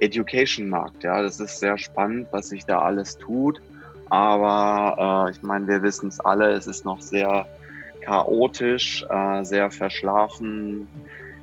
Education-Markt. 0.00 1.04
Ja, 1.04 1.22
das 1.22 1.40
ist 1.40 1.60
sehr 1.60 1.78
spannend, 1.78 2.28
was 2.32 2.48
sich 2.48 2.64
da 2.64 2.80
alles 2.80 3.18
tut. 3.18 3.60
Aber 4.10 5.28
äh, 5.28 5.30
ich 5.30 5.42
meine, 5.42 5.66
wir 5.68 5.82
wissen 5.82 6.08
es 6.08 6.18
alle, 6.20 6.50
es 6.50 6.66
ist 6.66 6.84
noch 6.84 7.00
sehr 7.00 7.46
chaotisch, 8.00 9.04
äh, 9.08 9.44
sehr 9.44 9.70
verschlafen 9.70 10.88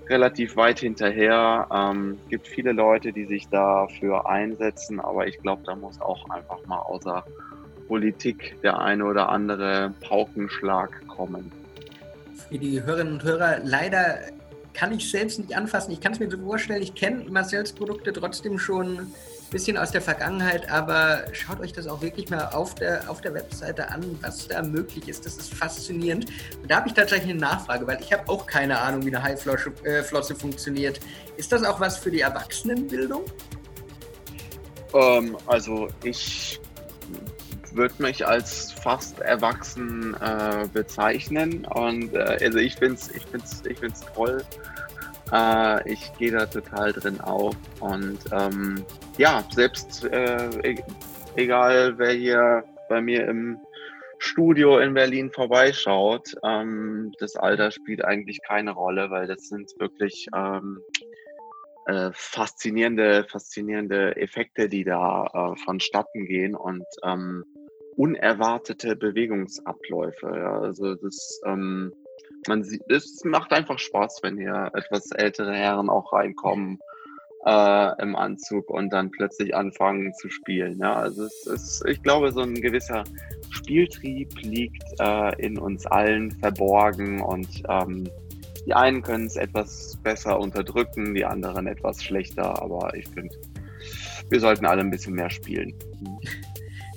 relativ 0.09 0.55
weit 0.55 0.79
hinterher. 0.79 1.67
Ähm, 1.71 2.17
gibt 2.29 2.47
viele 2.47 2.71
Leute, 2.71 3.11
die 3.11 3.25
sich 3.25 3.47
dafür 3.49 4.27
einsetzen, 4.29 4.99
aber 4.99 5.27
ich 5.27 5.37
glaube, 5.39 5.63
da 5.65 5.75
muss 5.75 5.99
auch 6.01 6.29
einfach 6.29 6.65
mal 6.65 6.79
außer 6.79 7.23
Politik 7.87 8.59
der 8.63 8.79
eine 8.79 9.05
oder 9.05 9.29
andere 9.29 9.93
Paukenschlag 10.01 11.07
kommen. 11.07 11.51
für 12.49 12.57
die 12.57 12.81
Hörerinnen 12.81 13.13
und 13.13 13.23
Hörer, 13.23 13.59
leider 13.63 14.19
kann 14.73 14.93
ich 14.93 15.09
selbst 15.09 15.39
nicht 15.39 15.55
anfassen. 15.55 15.91
Ich 15.91 16.01
kann 16.01 16.11
es 16.11 16.19
mir 16.19 16.29
so 16.29 16.37
vorstellen, 16.37 16.81
ich 16.81 16.95
kenne 16.95 17.25
Marcells 17.29 17.73
Produkte 17.73 18.11
trotzdem 18.11 18.59
schon 18.59 19.07
bisschen 19.51 19.77
aus 19.77 19.91
der 19.91 20.01
Vergangenheit, 20.01 20.69
aber 20.69 21.25
schaut 21.33 21.59
euch 21.59 21.73
das 21.73 21.87
auch 21.87 22.01
wirklich 22.01 22.29
mal 22.29 22.49
auf 22.53 22.75
der, 22.75 23.09
auf 23.09 23.21
der 23.21 23.33
Webseite 23.33 23.89
an, 23.89 24.17
was 24.21 24.47
da 24.47 24.61
möglich 24.61 25.07
ist. 25.07 25.25
Das 25.25 25.37
ist 25.37 25.53
faszinierend. 25.53 26.25
Und 26.61 26.69
da 26.69 26.77
habe 26.77 26.87
ich 26.87 26.93
tatsächlich 26.93 27.31
eine 27.31 27.39
Nachfrage, 27.39 27.87
weil 27.87 27.99
ich 28.01 28.11
habe 28.11 28.27
auch 28.27 28.45
keine 28.45 28.79
Ahnung, 28.79 29.05
wie 29.05 29.15
eine 29.15 29.23
Haiflosse 29.23 29.73
äh, 29.83 30.35
funktioniert. 30.35 30.99
Ist 31.37 31.51
das 31.51 31.63
auch 31.63 31.79
was 31.79 31.97
für 31.97 32.11
die 32.11 32.21
Erwachsenenbildung? 32.21 33.23
Ähm, 34.93 35.37
also 35.45 35.89
ich 36.03 36.59
würde 37.73 38.01
mich 38.01 38.25
als 38.25 38.71
fast 38.71 39.19
erwachsen 39.19 40.15
äh, 40.21 40.67
bezeichnen. 40.71 41.65
Und 41.65 42.13
äh, 42.13 42.37
also 42.41 42.57
ich 42.57 42.75
finde 42.75 42.95
es 42.95 43.11
ich 43.11 43.23
find's, 43.25 43.61
ich 43.67 43.79
find's 43.79 44.01
toll. 44.13 44.43
Äh, 45.31 45.91
ich 45.91 46.11
gehe 46.17 46.31
da 46.31 46.45
total 46.45 46.93
drin 46.93 47.19
auf. 47.21 47.55
Und 47.79 48.19
ähm, 48.31 48.85
ja, 49.17 49.43
selbst 49.51 50.03
äh, 50.05 50.49
e-, 50.63 50.83
egal 51.35 51.97
wer 51.97 52.11
hier 52.11 52.63
bei 52.89 53.01
mir 53.01 53.27
im 53.27 53.59
Studio 54.17 54.79
in 54.79 54.93
Berlin 54.93 55.31
vorbeischaut, 55.31 56.35
ähm, 56.43 57.11
das 57.19 57.35
Alter 57.35 57.71
spielt 57.71 58.03
eigentlich 58.03 58.39
keine 58.47 58.71
Rolle, 58.71 59.09
weil 59.09 59.27
das 59.27 59.47
sind 59.49 59.71
wirklich 59.79 60.27
ähm, 60.35 60.79
äh, 61.85 62.11
faszinierende, 62.13 63.25
faszinierende 63.29 64.15
Effekte, 64.15 64.69
die 64.69 64.83
da 64.83 65.25
äh, 65.25 65.59
vonstatten 65.63 66.25
gehen. 66.25 66.55
Und 66.55 66.85
ähm, 67.03 67.43
unerwartete 67.95 68.95
Bewegungsabläufe. 68.95 70.27
Ja. 70.27 70.59
Also 70.59 70.95
das, 70.95 71.41
ähm, 71.45 71.93
man 72.47 72.63
sieht, 72.63 72.81
es 72.89 73.23
macht 73.23 73.53
einfach 73.53 73.79
Spaß, 73.79 74.19
wenn 74.23 74.37
hier 74.37 74.71
etwas 74.73 75.11
ältere 75.11 75.53
Herren 75.53 75.89
auch 75.89 76.13
reinkommen 76.13 76.79
äh, 77.45 78.01
im 78.01 78.15
Anzug 78.15 78.69
und 78.69 78.91
dann 78.91 79.11
plötzlich 79.11 79.55
anfangen 79.55 80.13
zu 80.15 80.29
spielen. 80.29 80.79
Ja. 80.79 80.95
Also 80.95 81.25
es 81.25 81.45
ist, 81.45 81.83
ich 81.87 82.01
glaube, 82.01 82.31
so 82.31 82.41
ein 82.41 82.55
gewisser 82.55 83.03
Spieltrieb 83.49 84.33
liegt 84.41 84.83
äh, 84.99 85.41
in 85.41 85.57
uns 85.57 85.85
allen 85.85 86.31
verborgen 86.31 87.21
und 87.21 87.47
ähm, 87.69 88.09
die 88.65 88.73
einen 88.73 89.03
können 89.03 89.27
es 89.27 89.35
etwas 89.35 89.97
besser 90.03 90.39
unterdrücken, 90.39 91.13
die 91.13 91.23
anderen 91.23 91.67
etwas 91.67 92.03
schlechter, 92.03 92.61
aber 92.61 92.95
ich 92.95 93.07
finde, 93.09 93.35
wir 94.29 94.39
sollten 94.39 94.65
alle 94.65 94.81
ein 94.81 94.89
bisschen 94.89 95.13
mehr 95.13 95.29
spielen. 95.29 95.73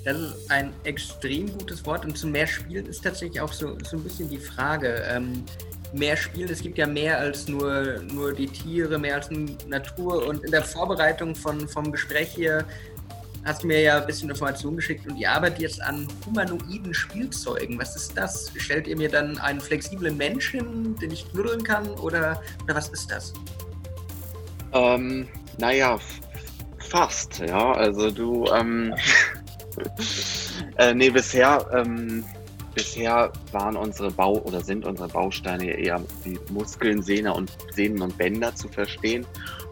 Das 0.05 0.17
ist 0.17 0.49
ein 0.49 0.71
extrem 0.85 1.51
gutes 1.57 1.85
Wort 1.85 2.05
und 2.05 2.17
zu 2.17 2.27
mehr 2.27 2.47
Spielen 2.47 2.85
ist 2.85 3.03
tatsächlich 3.03 3.41
auch 3.41 3.51
so, 3.51 3.77
so 3.83 3.97
ein 3.97 4.03
bisschen 4.03 4.29
die 4.29 4.37
Frage. 4.37 5.03
Ähm, 5.05 5.43
mehr 5.93 6.17
Spielen, 6.17 6.49
es 6.49 6.61
gibt 6.61 6.77
ja 6.77 6.87
mehr 6.87 7.17
als 7.19 7.47
nur, 7.47 8.01
nur 8.11 8.33
die 8.33 8.47
Tiere, 8.47 8.97
mehr 8.97 9.15
als 9.15 9.29
Natur 9.67 10.27
und 10.27 10.43
in 10.43 10.51
der 10.51 10.63
Vorbereitung 10.63 11.35
von, 11.35 11.67
vom 11.67 11.91
Gespräch 11.91 12.29
hier 12.29 12.65
hast 13.45 13.63
du 13.63 13.67
mir 13.67 13.81
ja 13.81 13.99
ein 13.99 14.05
bisschen 14.05 14.29
Informationen 14.29 14.77
geschickt 14.77 15.07
und 15.07 15.17
ihr 15.17 15.31
arbeitet 15.31 15.59
jetzt 15.59 15.81
an 15.81 16.07
humanoiden 16.25 16.93
Spielzeugen. 16.93 17.79
Was 17.79 17.95
ist 17.95 18.17
das? 18.17 18.51
Stellt 18.57 18.87
ihr 18.87 18.97
mir 18.97 19.09
dann 19.09 19.37
einen 19.39 19.59
flexiblen 19.59 20.17
Menschen, 20.17 20.95
den 20.97 21.11
ich 21.11 21.29
knuddeln 21.31 21.63
kann 21.63 21.87
oder, 21.87 22.41
oder 22.63 22.75
was 22.75 22.89
ist 22.89 23.09
das? 23.09 23.33
Ähm, 24.73 25.27
naja, 25.57 25.99
fast, 26.89 27.39
ja. 27.39 27.71
Also 27.71 28.11
du, 28.11 28.45
ähm, 28.53 28.93
äh, 30.77 30.93
nee, 30.93 31.09
bisher, 31.09 31.65
ähm, 31.73 32.23
bisher 32.79 33.31
waren 33.51 33.75
unsere 33.75 34.11
Bau- 34.11 34.39
oder 34.39 34.61
sind 34.61 34.85
unsere 34.85 35.09
Bausteine 35.09 35.71
eher 35.71 36.01
die 36.25 36.39
Muskeln, 36.51 37.01
Sehne 37.01 37.33
und, 37.33 37.51
Sehnen 37.73 38.01
und 38.01 38.17
Bänder 38.17 38.55
zu 38.55 38.67
verstehen. 38.69 39.25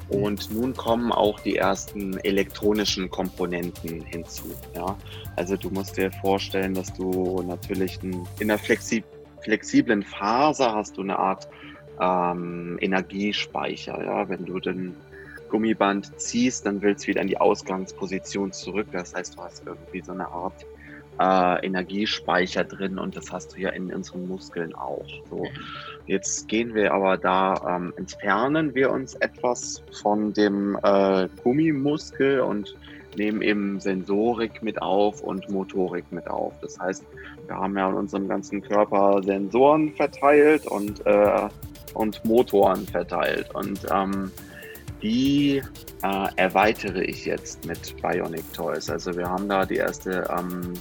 Und 0.10 0.52
nun 0.52 0.74
kommen 0.74 1.12
auch 1.12 1.40
die 1.42 1.58
ersten 1.58 2.18
elektronischen 2.20 3.10
Komponenten 3.10 4.02
hinzu. 4.04 4.56
Ja? 4.74 4.98
Also 5.36 5.58
du 5.58 5.70
musst 5.70 5.98
dir 5.98 6.12
vorstellen, 6.12 6.74
dass 6.74 6.94
du 6.94 7.42
natürlich 7.46 8.00
in 8.04 8.26
einer 8.42 8.58
flexi 8.58 9.04
flexiblen 9.42 10.04
Phase 10.04 10.74
hast 10.74 10.98
du 10.98 11.02
eine 11.02 11.20
Art 11.20 11.48
ähm, 12.02 12.78
Energiespeicher. 12.82 14.04
Ja? 14.04 14.30
Wenn 14.30 14.46
du 14.46 14.60
den 14.60 14.96
Gummiband 15.50 16.20
ziehst, 16.20 16.66
dann 16.66 16.82
willst 16.82 17.06
du 17.06 17.10
wieder 17.10 17.22
in 17.22 17.28
die 17.28 17.38
Ausgangsposition 17.38 18.52
zurück. 18.52 18.88
Das 18.92 19.14
heißt, 19.14 19.38
du 19.38 19.42
hast 19.42 19.64
irgendwie 19.66 20.02
so 20.02 20.12
eine 20.12 20.28
Art 20.28 20.66
äh, 21.20 21.66
Energiespeicher 21.66 22.64
drin 22.64 22.98
und 22.98 23.16
das 23.16 23.32
hast 23.32 23.56
du 23.56 23.62
ja 23.62 23.70
in 23.70 23.94
unseren 23.94 24.28
Muskeln 24.28 24.74
auch. 24.76 25.06
So. 25.30 25.46
Jetzt 26.06 26.48
gehen 26.48 26.74
wir 26.74 26.94
aber 26.94 27.18
da, 27.18 27.56
ähm, 27.68 27.94
entfernen 27.98 28.74
wir 28.76 28.92
uns 28.92 29.16
etwas 29.16 29.84
von 30.02 30.34
dem 30.34 30.78
äh, 30.84 31.28
Gummimuskel 31.44 32.40
und 32.40 32.76
nehmen 33.18 33.42
eben 33.42 33.80
Sensorik 33.80 34.62
mit 34.62 34.82
auf 34.82 35.22
und 35.22 35.50
Motorik 35.50 36.06
mit 36.12 36.28
auf. 36.30 36.54
Das 36.62 36.80
heißt, 36.80 37.04
wir 37.48 37.56
haben 37.56 37.78
ja 37.78 37.90
in 37.90 37.96
unserem 37.96 38.28
ganzen 38.28 38.62
Körper 38.62 39.22
Sensoren 39.24 39.94
verteilt 39.94 40.68
und, 40.68 41.06
äh, 41.06 41.50
und 41.94 42.24
Motoren 42.24 42.86
verteilt. 42.86 43.54
Und 43.54 43.80
ähm, 43.92 44.32
die 45.02 45.62
äh, 46.04 46.28
erweitere 46.36 47.04
ich 47.04 47.26
jetzt 47.26 47.66
mit 47.66 47.96
Bionic 48.02 48.54
Toys. 48.54 48.90
Also 48.90 49.16
wir 49.16 49.30
haben 49.30 49.50
da 49.50 49.66
die 49.66 49.78
erste 49.78 50.28
ähm, 50.38 50.74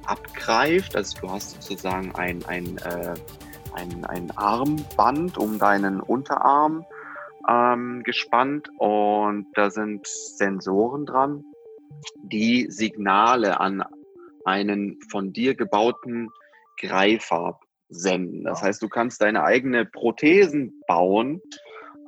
abgreift. 0.04 0.94
Also 0.94 1.18
du 1.20 1.30
hast 1.30 1.62
sozusagen 1.62 2.14
ein, 2.14 2.44
ein, 2.44 2.76
äh, 2.78 3.14
ein, 3.72 4.04
ein 4.04 4.30
Armband 4.36 5.38
um 5.38 5.58
deinen 5.58 6.00
Unterarm 6.00 6.84
ähm, 7.50 8.02
gespannt 8.04 8.68
und 8.78 9.46
da 9.54 9.70
sind 9.70 10.06
Sensoren 10.06 11.06
dran, 11.06 11.44
die 12.22 12.70
Signale 12.70 13.60
an 13.60 13.82
einen 14.44 14.98
von 15.10 15.32
dir 15.32 15.54
gebauten 15.54 16.28
Greifer 16.78 17.58
senden. 17.88 18.44
Das 18.44 18.62
heißt, 18.62 18.82
du 18.82 18.88
kannst 18.88 19.20
deine 19.20 19.42
eigene 19.42 19.84
Prothesen 19.84 20.80
bauen 20.86 21.42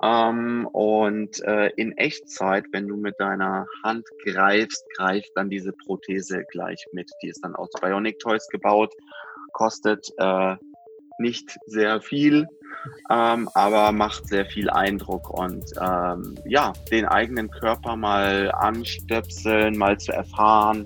ähm, 0.02 0.66
und 0.72 1.42
äh, 1.42 1.70
in 1.76 1.96
Echtzeit, 1.98 2.64
wenn 2.72 2.86
du 2.86 2.96
mit 2.96 3.16
deiner 3.18 3.66
Hand 3.82 4.06
greifst, 4.24 4.84
greift 4.96 5.30
dann 5.34 5.50
diese 5.50 5.72
Prothese 5.72 6.44
gleich 6.50 6.84
mit. 6.92 7.10
Die 7.22 7.28
ist 7.28 7.44
dann 7.44 7.56
aus 7.56 7.70
Bionic 7.80 8.18
Toys 8.20 8.46
gebaut, 8.48 8.94
kostet 9.52 10.08
äh, 10.18 10.56
nicht 11.18 11.58
sehr 11.66 12.00
viel, 12.00 12.46
ähm, 13.10 13.48
aber 13.54 13.92
macht 13.92 14.28
sehr 14.28 14.46
viel 14.46 14.70
Eindruck 14.70 15.30
und 15.30 15.64
ähm, 15.80 16.36
ja, 16.46 16.72
den 16.90 17.06
eigenen 17.06 17.50
Körper 17.50 17.96
mal 17.96 18.50
anstöpseln, 18.52 19.76
mal 19.76 19.98
zu 19.98 20.12
erfahren, 20.12 20.84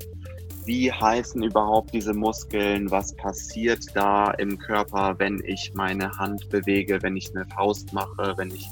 wie 0.67 0.93
heißen 0.93 1.43
überhaupt 1.43 1.95
diese 1.95 2.13
Muskeln, 2.13 2.91
was 2.91 3.15
passiert 3.15 3.85
da 3.95 4.33
im 4.33 4.59
Körper, 4.59 5.15
wenn 5.19 5.41
ich 5.45 5.73
meine 5.75 6.11
Hand 6.19 6.49
bewege, 6.51 7.03
wenn 7.03 7.17
ich 7.17 7.35
eine 7.35 7.47
Faust 7.47 7.93
mache, 7.93 8.35
wenn 8.37 8.51
ich 8.51 8.69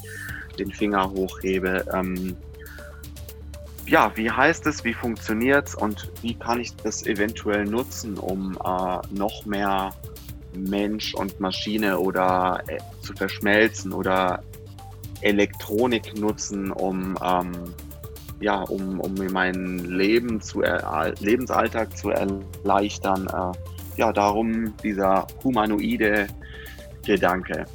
den 0.59 0.73
Finger 0.73 1.09
hochhebe. 1.11 1.85
Ähm, 1.92 2.37
ja, 3.87 4.11
wie 4.16 4.30
heißt 4.30 4.66
es, 4.66 4.85
wie 4.85 4.94
funktioniert 4.94 5.68
es 5.68 5.75
und 5.75 6.11
wie 6.23 6.35
kann 6.35 6.61
ich 6.61 6.75
das 6.76 7.06
eventuell 7.06 7.64
nutzen, 7.64 8.18
um 8.18 8.54
äh, 8.64 8.99
noch 9.11 9.44
mehr 9.44 9.92
Mensch 10.56 11.14
und 11.14 11.40
Maschine 11.40 11.99
oder 11.99 12.62
äh, 12.66 12.78
zu 13.02 13.12
verschmelzen 13.14 13.92
oder 13.92 14.42
Elektronik 15.20 16.18
nutzen, 16.18 16.70
um, 16.70 17.18
ähm, 17.25 17.52
ja, 18.40 18.62
um, 18.62 19.00
um 19.00 19.14
meinen 19.32 19.78
Leben 19.78 20.40
zu 20.40 20.62
Lebensalltag 21.20 21.96
zu 21.96 22.11
erleichtern. 22.11 23.26
Äh, 23.26 24.00
ja, 24.00 24.12
darum 24.12 24.76
dieser 24.82 25.26
humanoide 25.42 26.26
Gedanke. 27.04 27.66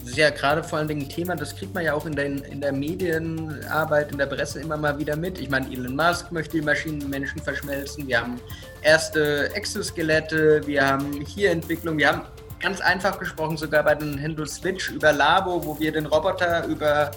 Das 0.00 0.10
ist 0.10 0.16
ja 0.16 0.30
gerade 0.30 0.64
vor 0.64 0.78
allen 0.78 0.88
Dingen 0.88 1.02
ein 1.02 1.08
Thema, 1.08 1.36
das 1.36 1.54
kriegt 1.54 1.74
man 1.74 1.84
ja 1.84 1.92
auch 1.92 2.06
in 2.06 2.16
der, 2.16 2.26
in 2.26 2.60
der 2.60 2.72
Medienarbeit, 2.72 4.10
in 4.10 4.18
der 4.18 4.26
Presse 4.26 4.60
immer 4.60 4.76
mal 4.76 4.98
wieder 4.98 5.16
mit. 5.16 5.38
Ich 5.38 5.50
meine, 5.50 5.70
Elon 5.70 5.94
Musk 5.94 6.32
möchte 6.32 6.56
die 6.56 6.64
Maschinen 6.64 7.10
Menschen 7.10 7.40
verschmelzen. 7.42 8.06
Wir 8.08 8.22
haben 8.22 8.40
erste 8.88 9.54
Exoskelette, 9.54 10.66
wir 10.66 10.86
haben 10.86 11.20
hier 11.20 11.50
Entwicklung, 11.50 11.98
wir 11.98 12.08
haben 12.08 12.22
ganz 12.58 12.80
einfach 12.80 13.18
gesprochen 13.18 13.58
sogar 13.58 13.82
bei 13.82 13.94
den 13.94 14.12
Nintendo 14.12 14.46
Switch 14.46 14.90
über 14.90 15.12
Labo, 15.12 15.62
wo 15.62 15.78
wir 15.78 15.92
den 15.92 16.06
Roboter 16.06 16.64
über 16.66 17.10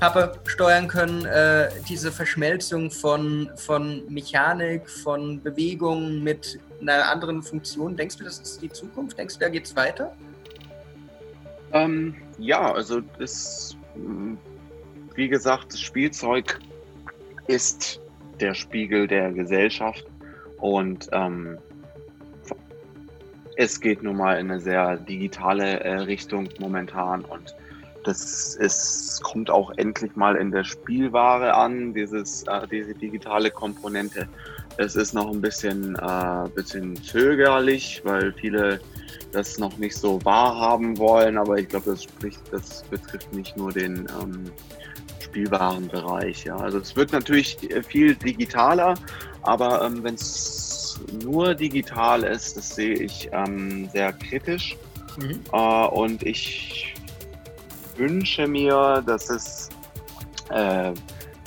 Pappe 0.00 0.32
steuern 0.46 0.88
können, 0.88 1.26
äh, 1.26 1.68
diese 1.86 2.10
Verschmelzung 2.10 2.90
von, 2.90 3.50
von 3.56 4.02
Mechanik, 4.08 4.88
von 4.88 5.42
Bewegung 5.42 6.22
mit 6.22 6.58
einer 6.80 7.10
anderen 7.10 7.42
Funktion. 7.42 7.94
Denkst 7.94 8.16
du, 8.16 8.24
das 8.24 8.38
ist 8.38 8.62
die 8.62 8.70
Zukunft? 8.70 9.18
Denkst 9.18 9.34
du, 9.34 9.40
da 9.40 9.48
geht 9.50 9.66
es 9.66 9.76
weiter? 9.76 10.14
Ähm, 11.72 12.14
ja, 12.38 12.72
also 12.72 13.02
das, 13.18 13.76
wie 15.14 15.28
gesagt, 15.28 15.74
das 15.74 15.80
Spielzeug 15.80 16.58
ist 17.48 18.00
der 18.40 18.54
Spiegel 18.54 19.06
der 19.06 19.30
Gesellschaft 19.32 20.06
und 20.58 21.08
ähm, 21.12 21.58
es 23.56 23.80
geht 23.80 24.02
nun 24.02 24.16
mal 24.16 24.38
in 24.38 24.50
eine 24.50 24.60
sehr 24.60 24.96
digitale 24.96 25.80
äh, 25.80 25.94
Richtung 25.94 26.48
momentan 26.58 27.24
und 27.24 27.54
das 28.04 28.54
ist, 28.54 29.20
kommt 29.24 29.50
auch 29.50 29.72
endlich 29.76 30.14
mal 30.14 30.36
in 30.36 30.52
der 30.52 30.62
Spielware 30.62 31.54
an, 31.54 31.92
dieses, 31.92 32.44
äh, 32.44 32.66
diese 32.70 32.94
digitale 32.94 33.50
Komponente. 33.50 34.28
Es 34.76 34.94
ist 34.94 35.12
noch 35.12 35.32
ein 35.32 35.40
bisschen, 35.40 35.96
äh, 35.96 36.48
bisschen 36.54 36.94
zögerlich, 37.02 38.02
weil 38.04 38.32
viele 38.32 38.80
das 39.32 39.58
noch 39.58 39.76
nicht 39.78 39.96
so 39.96 40.24
wahrhaben 40.24 40.96
wollen, 40.98 41.36
aber 41.36 41.58
ich 41.58 41.68
glaube, 41.68 41.90
das, 41.90 42.04
spricht, 42.04 42.40
das 42.52 42.84
betrifft 42.84 43.32
nicht 43.32 43.56
nur 43.56 43.72
den 43.72 44.06
ähm, 44.22 44.44
Spielwarenbereich. 45.26 46.44
Ja. 46.44 46.56
Also 46.56 46.78
es 46.78 46.96
wird 46.96 47.12
natürlich 47.12 47.58
viel 47.88 48.14
digitaler, 48.14 48.94
aber 49.42 49.82
ähm, 49.84 50.02
wenn 50.02 50.14
es 50.14 50.98
nur 51.22 51.54
digital 51.54 52.22
ist, 52.22 52.56
das 52.56 52.74
sehe 52.74 52.94
ich 52.94 53.28
ähm, 53.32 53.88
sehr 53.92 54.12
kritisch. 54.12 54.76
Mhm. 55.18 55.40
Äh, 55.52 55.86
und 55.88 56.22
ich 56.22 56.94
wünsche 57.96 58.46
mir, 58.46 59.02
dass 59.06 59.30
es 59.30 59.68
äh, 60.50 60.54
eine, 60.54 60.94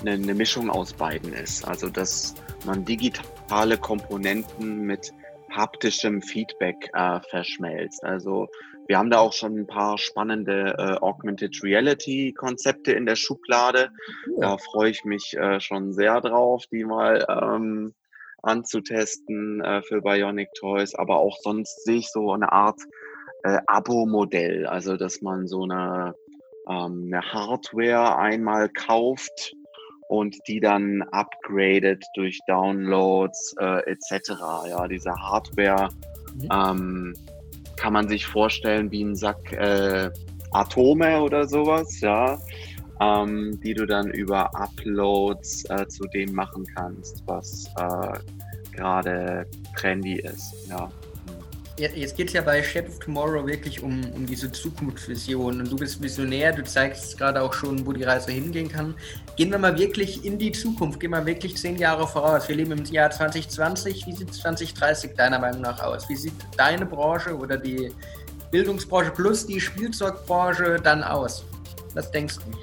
eine 0.03 0.33
Mischung 0.33 0.69
aus 0.69 0.93
beiden 0.93 1.33
ist. 1.33 1.67
Also 1.67 1.89
dass 1.89 2.35
man 2.65 2.85
digitale 2.85 3.77
Komponenten 3.77 4.81
mit 4.81 5.13
haptischem 5.49 6.21
Feedback 6.21 6.89
äh, 6.93 7.19
verschmelzt. 7.29 8.03
Also 8.03 8.47
wir 8.87 8.97
haben 8.97 9.11
da 9.11 9.19
auch 9.19 9.33
schon 9.33 9.55
ein 9.55 9.67
paar 9.67 9.97
spannende 9.97 10.75
äh, 10.77 10.97
Augmented 10.99 11.63
Reality 11.63 12.33
Konzepte 12.33 12.91
in 12.91 13.05
der 13.05 13.15
Schublade. 13.15 13.91
Da 14.39 14.57
freue 14.57 14.89
ich 14.89 15.05
mich 15.05 15.37
äh, 15.37 15.59
schon 15.59 15.93
sehr 15.93 16.21
drauf, 16.21 16.65
die 16.71 16.85
mal 16.85 17.25
ähm, 17.29 17.93
anzutesten 18.41 19.61
äh, 19.61 19.81
für 19.83 20.01
Bionic 20.01 20.49
Toys. 20.59 20.95
Aber 20.95 21.17
auch 21.17 21.37
sonst 21.41 21.83
sehe 21.83 21.97
ich 21.97 22.09
so 22.09 22.31
eine 22.31 22.51
Art 22.51 22.79
äh, 23.43 23.59
Abo-Modell, 23.67 24.65
also 24.65 24.97
dass 24.97 25.21
man 25.21 25.47
so 25.47 25.63
eine, 25.63 26.15
ähm, 26.67 27.11
eine 27.11 27.21
Hardware 27.21 28.17
einmal 28.17 28.69
kauft 28.69 29.53
und 30.09 30.35
die 30.47 30.59
dann 30.59 31.03
upgradet 31.11 32.03
durch 32.15 32.39
Downloads 32.47 33.55
äh, 33.59 33.91
etc. 33.91 34.31
Ja, 34.67 34.87
diese 34.87 35.13
Hardware 35.13 35.89
mhm. 36.33 36.49
ähm, 36.51 37.13
kann 37.77 37.93
man 37.93 38.09
sich 38.09 38.25
vorstellen 38.25 38.91
wie 38.91 39.03
ein 39.03 39.15
Sack 39.15 39.53
äh, 39.53 40.09
Atome 40.51 41.21
oder 41.21 41.47
sowas, 41.47 42.01
ja, 42.01 42.39
ähm, 42.99 43.59
die 43.63 43.75
du 43.75 43.85
dann 43.85 44.09
über 44.09 44.53
Uploads 44.55 45.65
äh, 45.69 45.87
zu 45.87 46.03
dem 46.07 46.33
machen 46.33 46.65
kannst, 46.75 47.23
was 47.27 47.69
äh, 47.77 48.19
gerade 48.75 49.45
trendy 49.77 50.19
ist. 50.21 50.55
Ja. 50.67 50.89
Jetzt 51.79 52.17
geht 52.17 52.27
es 52.27 52.33
ja 52.33 52.41
bei 52.41 52.61
Shape 52.61 52.89
of 52.89 52.99
Tomorrow 52.99 53.47
wirklich 53.47 53.81
um, 53.81 54.03
um 54.13 54.25
diese 54.25 54.51
Zukunftsvision. 54.51 55.61
Und 55.61 55.71
du 55.71 55.77
bist 55.77 56.01
Visionär, 56.01 56.51
du 56.51 56.61
zeigst 56.61 57.17
gerade 57.17 57.41
auch 57.41 57.53
schon, 57.53 57.85
wo 57.85 57.93
die 57.93 58.03
Reise 58.03 58.31
hingehen 58.31 58.67
kann. 58.67 58.95
Gehen 59.37 59.49
wir 59.49 59.59
mal 59.59 59.77
wirklich 59.79 60.25
in 60.25 60.37
die 60.37 60.51
Zukunft, 60.51 60.99
gehen 60.99 61.11
wir 61.11 61.25
wirklich 61.25 61.55
zehn 61.55 61.77
Jahre 61.77 62.05
voraus. 62.05 62.49
Wir 62.49 62.57
leben 62.57 62.73
im 62.73 62.83
Jahr 62.83 63.09
2020. 63.09 64.05
Wie 64.07 64.13
sieht 64.13 64.33
2030 64.33 65.15
deiner 65.15 65.39
Meinung 65.39 65.61
nach 65.61 65.79
aus? 65.79 66.09
Wie 66.09 66.17
sieht 66.17 66.33
deine 66.57 66.85
Branche 66.85 67.33
oder 67.33 67.55
die 67.55 67.93
Bildungsbranche 68.51 69.11
plus 69.11 69.47
die 69.47 69.61
Spielzeugbranche 69.61 70.81
dann 70.83 71.01
aus? 71.01 71.45
Was 71.93 72.11
denkst 72.11 72.35
du? 72.39 72.57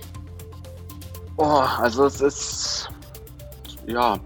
Oh, 1.38 1.64
also 1.78 2.04
es 2.04 2.20
ist, 2.20 2.90
ja, 3.86 4.18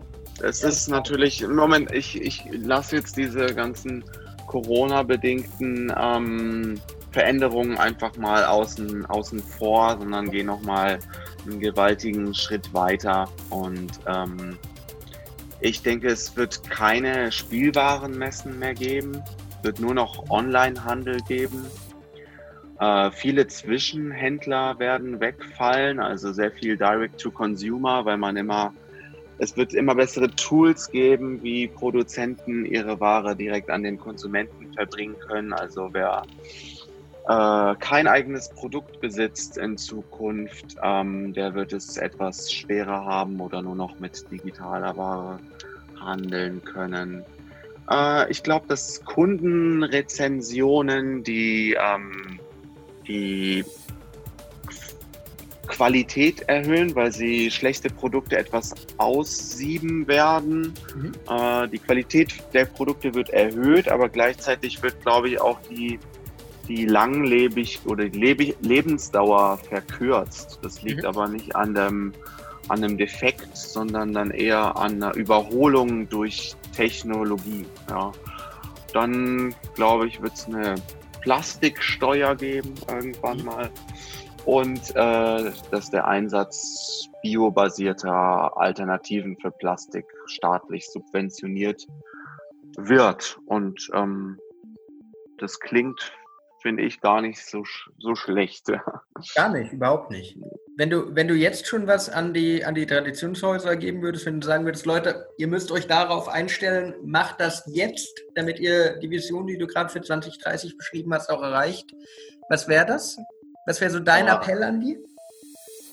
es 0.43 0.63
ja. 0.63 0.69
ist 0.69 0.89
natürlich, 0.89 1.43
im 1.43 1.55
Moment, 1.55 1.93
ich, 1.93 2.21
ich 2.21 2.45
lasse 2.51 2.97
jetzt 2.97 3.17
diese 3.17 3.55
ganzen 3.55 4.05
Corona-bedingten 4.51 5.95
ähm, 5.97 6.81
Veränderungen 7.13 7.79
einfach 7.79 8.17
mal 8.17 8.45
außen, 8.45 9.07
außen 9.07 9.39
vor, 9.39 9.97
sondern 9.97 10.29
gehe 10.33 10.45
nochmal 10.45 10.99
einen 11.47 11.61
gewaltigen 11.61 12.35
Schritt 12.35 12.75
weiter. 12.75 13.29
Und 13.51 14.01
ähm, 14.09 14.59
ich 15.61 15.83
denke, 15.83 16.09
es 16.09 16.37
wird 16.37 16.69
keine 16.69 17.31
Spielwarenmessen 17.31 18.59
mehr 18.59 18.75
geben, 18.75 19.23
wird 19.63 19.79
nur 19.79 19.95
noch 19.95 20.29
Online-Handel 20.31 21.19
geben. 21.29 21.65
Äh, 22.81 23.13
viele 23.13 23.47
Zwischenhändler 23.47 24.81
werden 24.81 25.21
wegfallen, 25.21 26.01
also 26.01 26.33
sehr 26.33 26.51
viel 26.51 26.77
Direct-to-Consumer, 26.77 28.05
weil 28.05 28.17
man 28.17 28.37
immer 28.37 28.73
es 29.41 29.57
wird 29.57 29.73
immer 29.73 29.95
bessere 29.95 30.31
Tools 30.31 30.91
geben, 30.91 31.43
wie 31.43 31.67
Produzenten 31.67 32.67
ihre 32.67 33.01
Ware 33.01 33.35
direkt 33.35 33.71
an 33.71 33.83
den 33.83 33.99
Konsumenten 33.99 34.71
verbringen 34.75 35.19
können. 35.19 35.55
Also 35.55 35.89
wer 35.93 36.25
äh, 37.27 37.75
kein 37.77 38.07
eigenes 38.07 38.51
Produkt 38.51 39.01
besitzt 39.01 39.57
in 39.57 39.79
Zukunft, 39.79 40.77
ähm, 40.83 41.33
der 41.33 41.55
wird 41.55 41.73
es 41.73 41.97
etwas 41.97 42.53
schwerer 42.53 43.07
haben 43.07 43.41
oder 43.41 43.63
nur 43.63 43.77
noch 43.77 43.99
mit 43.99 44.31
digitaler 44.31 44.95
Ware 44.99 45.39
handeln 45.99 46.63
können. 46.63 47.25
Äh, 47.91 48.31
ich 48.31 48.43
glaube, 48.43 48.67
dass 48.69 49.03
Kundenrezensionen, 49.07 51.25
die, 51.25 51.79
ähm, 51.81 52.39
die 53.09 53.65
Qualität 55.71 56.43
erhöhen, 56.43 56.95
weil 56.95 57.13
sie 57.13 57.51
schlechte 57.51 57.89
Produkte 57.89 58.37
etwas 58.37 58.75
aussieben 58.99 60.07
werden. 60.07 60.75
Mhm. 60.95 61.13
Äh, 61.29 61.69
die 61.69 61.79
Qualität 61.79 62.35
der 62.53 62.67
Produkte 62.67 63.15
wird 63.15 63.31
erhöht, 63.31 63.89
aber 63.89 64.09
gleichzeitig 64.09 64.83
wird, 64.83 65.01
glaube 65.01 65.31
ich, 65.31 65.41
auch 65.41 65.59
die, 65.71 65.99
die 66.69 66.85
langlebig 66.87 67.81
oder 67.87 68.09
die 68.09 68.19
Leb 68.19 68.57
Lebensdauer 68.61 69.59
verkürzt. 69.59 70.59
Das 70.63 70.83
liegt 70.83 71.03
mhm. 71.03 71.09
aber 71.09 71.29
nicht 71.29 71.55
an 71.55 71.75
dem, 71.75 72.13
an 72.69 72.85
einem 72.85 72.99
Defekt, 72.99 73.57
sondern 73.57 74.13
dann 74.13 74.31
eher 74.33 74.77
an 74.77 75.03
einer 75.03 75.15
Überholung 75.15 76.09
durch 76.09 76.55
Technologie. 76.77 77.65
Ja. 77.89 78.13
Dann, 78.93 79.55
glaube 79.75 80.09
ich, 80.09 80.21
wird 80.21 80.35
es 80.35 80.47
eine 80.47 80.75
Plastiksteuer 81.21 82.35
geben 82.35 82.75
irgendwann 82.89 83.39
mhm. 83.39 83.45
mal 83.45 83.71
und 84.51 84.97
äh, 84.97 85.53
dass 85.71 85.91
der 85.93 86.09
Einsatz 86.09 87.09
biobasierter 87.23 88.57
Alternativen 88.57 89.37
für 89.41 89.53
Plastik 89.53 90.07
staatlich 90.27 90.91
subventioniert 90.91 91.87
wird. 92.77 93.39
Und 93.47 93.89
ähm, 93.95 94.41
das 95.39 95.61
klingt, 95.61 96.13
finde 96.63 96.83
ich, 96.83 97.01
gar 97.01 97.23
nicht 97.23 97.47
so, 97.47 97.63
so 98.01 98.17
schlecht. 98.17 98.67
Gar 99.37 99.53
nicht, 99.53 99.73
überhaupt 99.73 100.11
nicht. 100.11 100.37
Wenn 100.77 100.91
du, 100.91 101.15
wenn 101.15 101.29
du 101.29 101.35
jetzt 101.35 101.69
schon 101.69 101.87
was 101.87 102.09
an 102.09 102.35
die, 102.35 102.65
an 102.65 102.75
die 102.75 102.87
Traditionshäuser 102.87 103.77
geben 103.77 104.03
würdest, 104.03 104.27
wenn 104.27 104.41
du 104.41 104.47
sagen 104.49 104.65
würdest, 104.65 104.85
Leute, 104.85 105.29
ihr 105.39 105.47
müsst 105.47 105.71
euch 105.71 105.87
darauf 105.87 106.29
einstellen, 106.29 106.95
macht 107.05 107.41
das 107.41 107.63
jetzt, 107.69 108.21
damit 108.35 108.59
ihr 108.59 108.99
die 108.99 109.11
Vision, 109.11 109.47
die 109.47 109.59
du 109.59 109.69
gerade 109.69 109.91
für 109.91 110.01
2030 110.01 110.77
beschrieben 110.77 111.15
hast, 111.15 111.31
auch 111.31 111.43
erreicht. 111.43 111.93
Was 112.49 112.67
wäre 112.67 112.87
das? 112.87 113.17
Was 113.67 113.81
wäre 113.81 113.91
so 113.91 114.01
dein 114.01 114.27
oh. 114.27 114.33
Appell 114.33 114.63
an 114.63 114.81
die? 114.81 114.97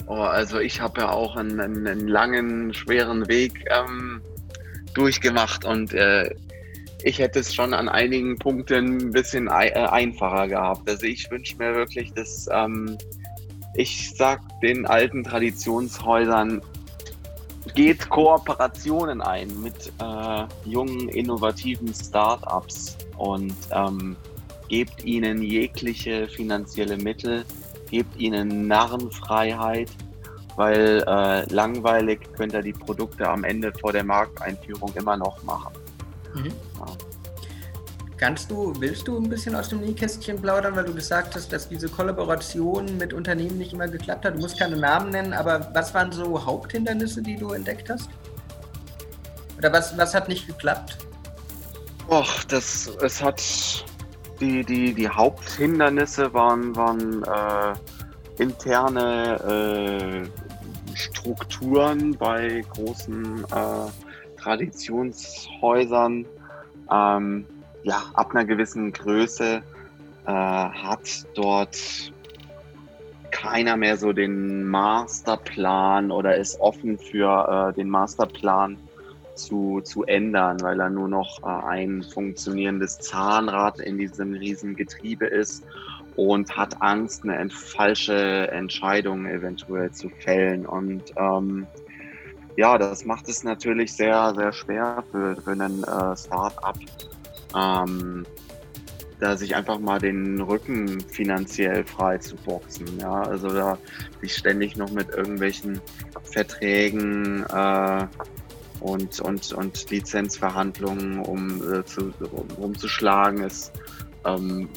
Oh, 0.07 0.13
also 0.15 0.59
ich 0.59 0.79
habe 0.79 1.01
ja 1.01 1.11
auch 1.11 1.35
einen, 1.35 1.59
einen, 1.59 2.07
langen, 2.07 2.73
schweren 2.73 3.27
Weg 3.27 3.65
ähm, 3.69 4.21
durchgemacht 4.93 5.65
und 5.65 5.93
äh, 5.93 6.33
ich 7.03 7.19
hätte 7.19 7.39
es 7.39 7.53
schon 7.53 7.73
an 7.73 7.89
einigen 7.89 8.39
Punkten 8.39 8.97
ein 8.97 9.11
bisschen 9.11 9.47
äh, 9.47 9.51
einfacher 9.51 10.47
gehabt. 10.47 10.89
Also 10.89 11.05
ich 11.05 11.29
wünsche 11.29 11.57
mir 11.57 11.75
wirklich, 11.75 12.13
dass 12.13 12.47
ähm, 12.51 12.97
ich 13.75 14.13
sag 14.15 14.39
den 14.61 14.85
alten 14.85 15.23
Traditionshäusern, 15.23 16.61
geht 17.75 18.09
Kooperationen 18.09 19.21
ein 19.21 19.49
mit 19.61 19.91
äh, 20.01 20.69
jungen, 20.69 21.09
innovativen 21.09 21.93
Startups 21.93 22.97
und 23.17 23.55
ähm, 23.71 24.15
gebt 24.67 25.03
ihnen 25.03 25.41
jegliche 25.41 26.27
finanzielle 26.27 26.97
Mittel, 26.97 27.45
gebt 27.89 28.17
ihnen 28.17 28.67
Narrenfreiheit, 28.67 29.89
weil 30.55 31.03
äh, 31.07 31.53
langweilig 31.53 32.19
könnt 32.35 32.53
ihr 32.53 32.61
die 32.61 32.73
Produkte 32.73 33.27
am 33.27 33.43
Ende 33.43 33.71
vor 33.71 33.93
der 33.93 34.03
Markteinführung 34.03 34.91
immer 34.95 35.15
noch 35.15 35.41
machen. 35.43 35.73
Mhm. 36.33 36.51
Ja. 36.79 36.85
Kannst 38.17 38.49
du, 38.49 38.73
willst 38.79 39.07
du 39.07 39.17
ein 39.17 39.29
bisschen 39.29 39.53
aus 39.53 39.69
dem 39.69 39.79
Nähkästchen 39.81 40.41
plaudern, 40.41 40.75
weil 40.75 40.85
du 40.85 40.93
gesagt 40.93 41.35
hast, 41.35 41.53
dass 41.53 41.69
diese 41.69 41.87
Kollaboration 41.87 42.97
mit 42.97 43.13
Unternehmen 43.13 43.59
nicht 43.59 43.73
immer 43.73 43.87
geklappt 43.87 44.25
hat? 44.25 44.33
Du 44.33 44.39
musst 44.39 44.57
keine 44.57 44.75
Namen 44.75 45.11
nennen, 45.11 45.33
aber 45.33 45.69
was 45.73 45.93
waren 45.93 46.11
so 46.11 46.43
Haupthindernisse, 46.43 47.21
die 47.21 47.35
du 47.35 47.51
entdeckt 47.51 47.91
hast? 47.91 48.09
Oder 49.59 49.71
was, 49.71 49.95
was 49.97 50.15
hat 50.15 50.27
nicht 50.27 50.47
geklappt? 50.47 50.97
Och, 52.09 52.43
das, 52.45 52.89
es 53.01 53.21
hat 53.21 53.39
die, 54.39 54.63
die, 54.63 54.93
die 54.93 55.09
Haupthindernisse 55.09 56.33
waren, 56.33 56.75
waren 56.75 57.23
äh, 57.23 58.41
interne 58.41 60.29
äh, 60.33 60.95
Strukturen 60.95 62.15
bei 62.17 62.63
großen 62.73 63.43
äh, 63.43 64.39
Traditionshäusern. 64.39 66.25
Ähm, 66.91 67.45
ja, 67.83 68.03
ab 68.13 68.31
einer 68.31 68.45
gewissen 68.45 68.91
Größe 68.91 69.61
äh, 70.25 70.31
hat 70.31 71.25
dort 71.35 71.77
keiner 73.31 73.77
mehr 73.77 73.97
so 73.97 74.13
den 74.13 74.65
Masterplan 74.65 76.11
oder 76.11 76.37
ist 76.37 76.59
offen 76.59 76.97
für 76.97 77.69
äh, 77.69 77.73
den 77.73 77.89
Masterplan 77.89 78.77
zu, 79.37 79.81
zu 79.81 80.03
ändern, 80.03 80.57
weil 80.61 80.79
er 80.79 80.89
nur 80.89 81.07
noch 81.07 81.41
äh, 81.43 81.65
ein 81.67 82.03
funktionierendes 82.03 82.99
Zahnrad 82.99 83.79
in 83.79 83.97
diesem 83.97 84.33
riesen 84.33 84.75
Getriebe 84.75 85.25
ist 85.25 85.63
und 86.17 86.57
hat 86.57 86.81
Angst, 86.81 87.23
eine 87.23 87.49
falsche 87.49 88.49
Entscheidung 88.51 89.27
eventuell 89.27 89.91
zu 89.91 90.09
fällen. 90.09 90.65
Und 90.65 91.13
ähm, 91.15 91.67
ja, 92.57 92.77
das 92.79 93.05
macht 93.05 93.29
es 93.29 93.43
natürlich 93.43 93.93
sehr, 93.93 94.33
sehr 94.35 94.51
schwer 94.51 95.03
für, 95.11 95.35
für 95.35 95.51
einen 95.51 95.83
äh, 95.83 96.17
Start-up, 96.17 96.77
ähm, 97.55 98.25
da 99.19 99.37
sich 99.37 99.55
einfach 99.55 99.79
mal 99.79 99.99
den 99.99 100.41
Rücken 100.41 101.01
finanziell 101.01 101.85
frei 101.85 102.17
zu 102.17 102.35
boxen. 102.35 102.87
Ja, 102.99 103.21
also 103.21 103.49
da 103.49 103.77
sich 104.21 104.35
ständig 104.35 104.75
noch 104.75 104.91
mit 104.91 105.09
irgendwelchen 105.09 105.79
Verträgen 106.23 107.43
äh, 107.43 108.07
und, 108.79 109.19
und, 109.19 109.51
und 109.53 109.89
Lizenzverhandlungen 109.89 111.19
um, 111.19 111.73
äh, 111.73 111.85
zu, 111.85 112.13
um, 112.31 112.47
umzuschlagen 112.57 113.43
ist. 113.43 113.71
Ähm, 114.25 114.69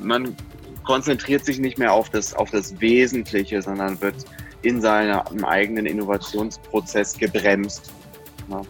man 0.00 0.36
konzentriert 0.84 1.44
sich 1.44 1.58
nicht 1.58 1.78
mehr 1.78 1.92
auf 1.92 2.10
das, 2.10 2.34
auf 2.34 2.50
das 2.50 2.80
Wesentliche, 2.80 3.60
sondern 3.62 4.00
wird 4.00 4.16
in 4.62 4.80
seinem 4.80 5.44
eigenen 5.44 5.86
Innovationsprozess 5.86 7.18
gebremst. 7.18 7.92
Ja. 8.50 8.62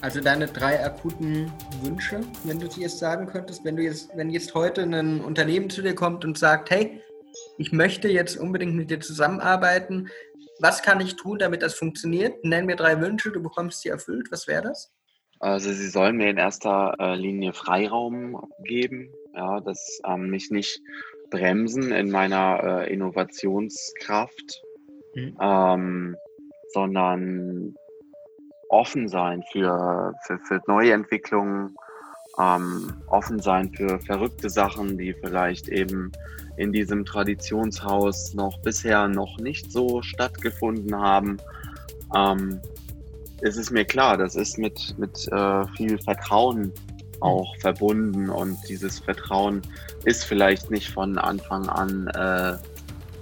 Also 0.00 0.20
deine 0.20 0.48
drei 0.48 0.84
akuten 0.84 1.52
Wünsche, 1.82 2.22
wenn 2.44 2.58
du 2.58 2.68
sie 2.68 2.82
jetzt 2.82 2.98
sagen 2.98 3.26
könntest, 3.26 3.64
wenn 3.64 3.76
du 3.76 3.84
jetzt, 3.84 4.10
wenn 4.16 4.30
jetzt 4.30 4.52
heute 4.54 4.82
ein 4.82 5.20
Unternehmen 5.20 5.70
zu 5.70 5.80
dir 5.80 5.94
kommt 5.94 6.24
und 6.24 6.36
sagt, 6.36 6.70
hey, 6.70 7.00
ich 7.56 7.72
möchte 7.72 8.08
jetzt 8.08 8.36
unbedingt 8.36 8.74
mit 8.74 8.90
dir 8.90 9.00
zusammenarbeiten, 9.00 10.08
was 10.62 10.82
kann 10.82 11.00
ich 11.00 11.16
tun, 11.16 11.38
damit 11.38 11.62
das 11.62 11.74
funktioniert? 11.74 12.44
Nenn 12.44 12.66
mir 12.66 12.76
drei 12.76 13.00
Wünsche, 13.00 13.32
du 13.32 13.42
bekommst 13.42 13.82
sie 13.82 13.88
erfüllt. 13.88 14.30
Was 14.30 14.46
wäre 14.46 14.62
das? 14.62 14.92
Also 15.40 15.72
sie 15.72 15.88
sollen 15.88 16.16
mir 16.16 16.30
in 16.30 16.36
erster 16.36 16.94
äh, 17.00 17.16
Linie 17.16 17.52
Freiraum 17.52 18.40
geben, 18.62 19.12
ja, 19.34 19.60
dass 19.60 20.00
ähm, 20.06 20.30
mich 20.30 20.50
nicht 20.50 20.80
bremsen 21.30 21.90
in 21.90 22.10
meiner 22.10 22.62
äh, 22.62 22.92
Innovationskraft, 22.92 24.62
mhm. 25.16 25.36
ähm, 25.40 26.16
sondern 26.72 27.74
offen 28.68 29.08
sein 29.08 29.42
für, 29.50 30.14
für, 30.24 30.38
für 30.38 30.60
neue 30.68 30.92
Entwicklungen, 30.92 31.74
ähm, 32.40 32.94
offen 33.08 33.40
sein 33.40 33.72
für 33.72 33.98
verrückte 34.00 34.50
Sachen, 34.50 34.96
die 34.96 35.14
vielleicht 35.14 35.68
eben 35.68 36.12
in 36.56 36.72
diesem 36.72 37.04
Traditionshaus 37.04 38.34
noch 38.34 38.58
bisher 38.60 39.08
noch 39.08 39.38
nicht 39.38 39.72
so 39.72 40.02
stattgefunden 40.02 40.94
haben. 40.94 41.38
Ähm, 42.14 42.60
es 43.40 43.56
ist 43.56 43.70
mir 43.70 43.84
klar, 43.84 44.16
das 44.16 44.36
ist 44.36 44.58
mit, 44.58 44.94
mit 44.98 45.28
äh, 45.32 45.66
viel 45.76 45.98
Vertrauen 45.98 46.72
auch 47.20 47.56
verbunden 47.58 48.28
und 48.28 48.58
dieses 48.68 48.98
Vertrauen 48.98 49.62
ist 50.04 50.24
vielleicht 50.24 50.70
nicht 50.70 50.90
von 50.90 51.18
Anfang 51.18 51.68
an 51.68 52.08
äh, 52.08 52.58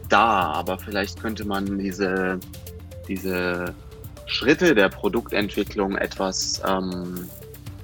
da, 0.08 0.52
aber 0.52 0.78
vielleicht 0.78 1.20
könnte 1.20 1.46
man 1.46 1.78
diese, 1.78 2.38
diese 3.08 3.74
Schritte 4.26 4.74
der 4.74 4.88
Produktentwicklung 4.88 5.96
etwas, 5.96 6.60
ähm, 6.66 7.28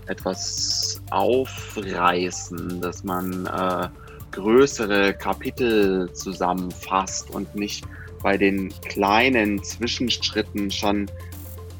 etwas 0.06 0.95
aufreißen, 1.10 2.80
dass 2.80 3.04
man 3.04 3.46
äh, 3.46 3.88
größere 4.32 5.14
Kapitel 5.14 6.12
zusammenfasst 6.12 7.30
und 7.30 7.54
nicht 7.54 7.84
bei 8.22 8.36
den 8.36 8.72
kleinen 8.82 9.62
Zwischenschritten 9.62 10.70
schon 10.70 11.06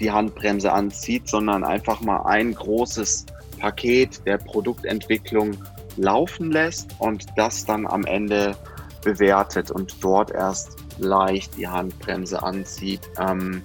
die 0.01 0.11
Handbremse 0.11 0.73
anzieht, 0.73 1.29
sondern 1.29 1.65
einfach 1.65 2.01
mal 2.01 2.23
ein 2.27 2.55
großes 2.55 3.27
Paket 3.59 4.25
der 4.27 4.39
Produktentwicklung 4.39 5.57
laufen 5.97 6.53
lässt 6.53 6.91
und 6.99 7.27
das 7.37 7.65
dann 7.65 7.87
am 7.87 8.05
Ende 8.05 8.57
bewertet 9.03 9.71
und 9.71 9.97
dort 10.03 10.31
erst 10.31 10.77
leicht 10.99 11.57
die 11.57 11.69
Handbremse 11.69 12.43
anzieht 12.43 13.01
ähm, 13.19 13.63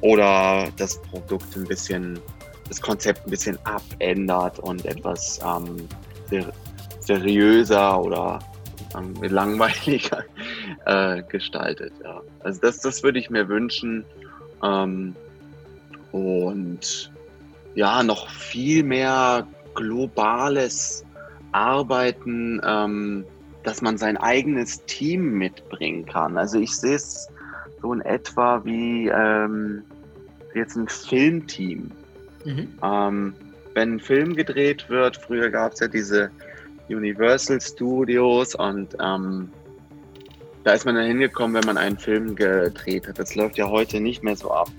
oder 0.00 0.68
das 0.76 1.00
Produkt 1.02 1.56
ein 1.56 1.64
bisschen, 1.64 2.18
das 2.68 2.80
Konzept 2.80 3.26
ein 3.26 3.30
bisschen 3.30 3.58
abändert 3.64 4.58
und 4.58 4.84
etwas 4.86 5.40
ähm, 5.44 5.88
seriöser 7.00 8.00
oder 8.00 8.38
ähm, 8.96 9.14
langweiliger 9.22 10.24
äh, 10.86 11.22
gestaltet. 11.24 11.92
Ja. 12.02 12.22
Also 12.40 12.60
das, 12.60 12.80
das 12.80 13.02
würde 13.02 13.18
ich 13.18 13.30
mir 13.30 13.48
wünschen. 13.48 14.04
Ähm, 14.62 15.14
und 16.12 17.12
ja, 17.74 18.02
noch 18.02 18.30
viel 18.30 18.84
mehr 18.84 19.46
globales 19.74 21.04
Arbeiten, 21.52 22.60
ähm, 22.64 23.24
dass 23.64 23.82
man 23.82 23.98
sein 23.98 24.16
eigenes 24.16 24.84
Team 24.84 25.38
mitbringen 25.38 26.06
kann. 26.06 26.36
Also 26.38 26.60
ich 26.60 26.76
sehe 26.76 26.96
es 26.96 27.28
so 27.80 27.92
in 27.92 28.00
etwa 28.02 28.64
wie 28.64 29.08
ähm, 29.08 29.82
jetzt 30.54 30.76
ein 30.76 30.88
Filmteam. 30.88 31.90
Mhm. 32.44 32.78
Ähm, 32.82 33.34
wenn 33.74 33.94
ein 33.94 34.00
Film 34.00 34.36
gedreht 34.36 34.88
wird, 34.88 35.16
früher 35.16 35.50
gab 35.50 35.72
es 35.72 35.80
ja 35.80 35.88
diese 35.88 36.30
Universal 36.88 37.60
Studios 37.60 38.54
und 38.54 38.94
ähm, 39.00 39.50
da 40.64 40.72
ist 40.72 40.86
man 40.86 40.94
dann 40.94 41.06
hingekommen, 41.06 41.54
wenn 41.54 41.66
man 41.66 41.76
einen 41.76 41.98
Film 41.98 42.34
gedreht 42.34 43.08
hat. 43.08 43.18
Das 43.18 43.34
läuft 43.34 43.58
ja 43.58 43.68
heute 43.68 44.00
nicht 44.00 44.22
mehr 44.22 44.36
so 44.36 44.50
ab. 44.50 44.70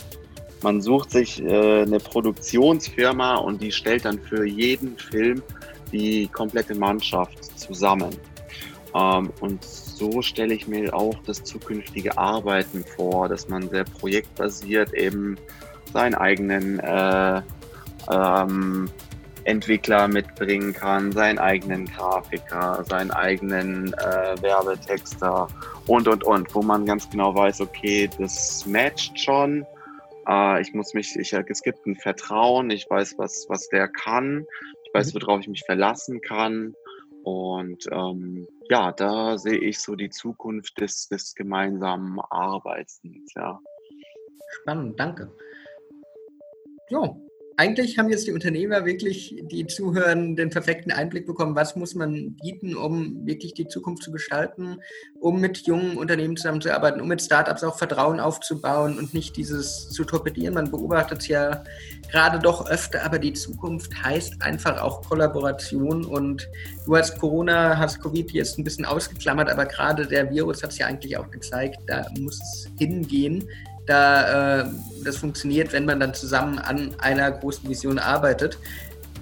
Man 0.63 0.82
sucht 0.82 1.12
sich 1.12 1.43
äh, 1.43 1.84
eine 1.84 1.99
Produktionsfirma 1.99 3.36
und 3.36 3.62
die 3.62 3.71
stellt 3.71 4.06
dann 4.06 4.19
für 4.19 4.45
jeden 4.45 4.97
Film 4.97 5.43
die 5.91 6.28
komplette 6.28 6.73
Mannschaft 6.73 7.60
zusammen. 7.60 8.10
Ähm, 8.95 9.30
und 9.41 9.63
so 9.63 10.21
stelle 10.21 10.54
ich 10.54 10.67
mir 10.67 10.93
auch 10.93 11.15
das 11.25 11.43
zukünftige 11.43 12.17
Arbeiten 12.17 12.84
vor, 12.95 13.30
dass 13.30 13.47
man 13.47 13.69
sehr 13.69 13.84
projektbasiert 13.84 14.93
eben 14.93 15.38
seinen 15.93 16.15
eigenen 16.15 16.80
äh, 16.80 17.41
ähm, 18.12 18.89
Entwickler 19.46 20.08
mitbringen 20.08 20.74
kann, 20.74 21.12
seinen 21.12 21.38
eigenen 21.38 21.86
Grafiker, 21.86 22.84
seinen 22.84 23.12
eigenen 23.12 23.94
äh, 23.94 24.41
Werbetexter 24.41 25.48
und, 25.86 26.08
und, 26.08 26.24
und, 26.24 26.54
wo 26.56 26.63
man 26.63 26.86
ganz 26.86 27.10
genau 27.10 27.36
weiß, 27.36 27.62
okay, 27.62 28.10
das 28.18 28.65
matcht 28.65 29.20
schon. 29.20 29.65
Äh, 30.28 30.62
ich 30.62 30.74
muss 30.74 30.94
mich, 30.96 31.15
ich, 31.15 31.32
es 31.34 31.62
gibt 31.62 31.86
ein 31.86 31.96
Vertrauen, 31.96 32.72
ich 32.72 32.89
weiß, 32.89 33.15
was, 33.18 33.46
was 33.48 33.70
der 33.70 33.88
kann, 33.88 34.46
ich 34.84 34.94
weiß, 34.94 35.13
mhm. 35.13 35.22
worauf 35.22 35.41
ich 35.41 35.48
mich 35.48 35.63
verlassen 35.63 36.22
kann. 36.22 36.74
Und 37.24 37.86
ähm, 37.91 38.48
ja, 38.70 38.91
da 38.91 39.38
sehe 39.38 39.58
ich 39.58 39.80
so 39.80 39.96
die 39.96 40.10
Zukunft 40.10 40.80
des, 40.80 41.08
des 41.08 41.36
gemeinsamen 41.36 42.20
Arbeitens, 42.20 43.32
ja. 43.36 43.60
Spannend, 44.62 45.00
danke. 45.00 45.32
So, 46.89 47.26
eigentlich 47.58 47.98
haben 47.98 48.10
jetzt 48.10 48.28
die 48.28 48.34
Unternehmer 48.34 48.86
wirklich, 48.86 49.36
die 49.44 49.65
zuhören, 49.68 50.36
den 50.36 50.50
perfekten 50.50 50.91
Einblick 50.91 51.26
bekommen, 51.26 51.56
was 51.56 51.76
muss 51.76 51.96
man 51.96 52.36
bieten, 52.36 52.76
um 52.76 53.26
wirklich 53.26 53.54
die 53.54 53.68
Zukunft 53.68 54.04
zu 54.04 54.12
gestalten, 54.12 54.82
um 55.20 55.39
mit 55.39 55.65
jungen 55.65 55.98
Unternehmen 55.98 56.36
zusammenzuarbeiten, 56.36 57.00
um 57.00 57.08
mit 57.08 57.22
Startups 57.22 57.63
auch 57.63 57.78
Vertrauen 57.78 58.20
aufzubauen 58.20 59.00
und 59.00 59.13
nicht 59.13 59.38
dieses 59.38 59.89
zu 59.89 60.04
torpedieren. 60.04 60.56
Man 60.56 60.70
beobachtet 60.70 61.22
es 61.22 61.28
ja 61.28 61.63
gerade 62.12 62.39
doch 62.39 62.70
öfter, 62.70 63.06
aber 63.06 63.20
die 63.20 63.34
Zukunft 63.34 64.04
heißt 64.04 64.41
einfach 64.41 64.82
auch 64.82 65.02
Kollaboration 65.08 66.04
und 66.04 66.50
du 66.86 66.96
hast 66.98 67.18
Corona, 67.20 67.78
hast 67.78 68.02
Covid 68.02 68.32
jetzt 68.32 68.58
ein 68.58 68.65
bisschen 68.65 68.86
ausgeklammert, 68.86 69.50
aber 69.50 69.65
gerade 69.65 70.06
der 70.06 70.30
Virus 70.30 70.62
hat 70.62 70.72
es 70.72 70.78
ja 70.78 70.88
eigentlich 70.88 71.18
auch 71.18 71.32
gezeigt, 71.32 71.80
da 71.88 72.06
muss 72.20 72.41
es 72.41 72.70
hingehen 72.78 73.48
da 73.86 74.62
äh, 74.62 74.65
das 75.04 75.17
funktioniert, 75.17 75.74
wenn 75.74 75.86
man 75.86 76.00
dann 76.00 76.13
zusammen 76.13 76.60
an 76.60 76.95
einer 77.00 77.32
großen 77.32 77.67
Vision 77.69 78.00
arbeitet. 78.00 78.58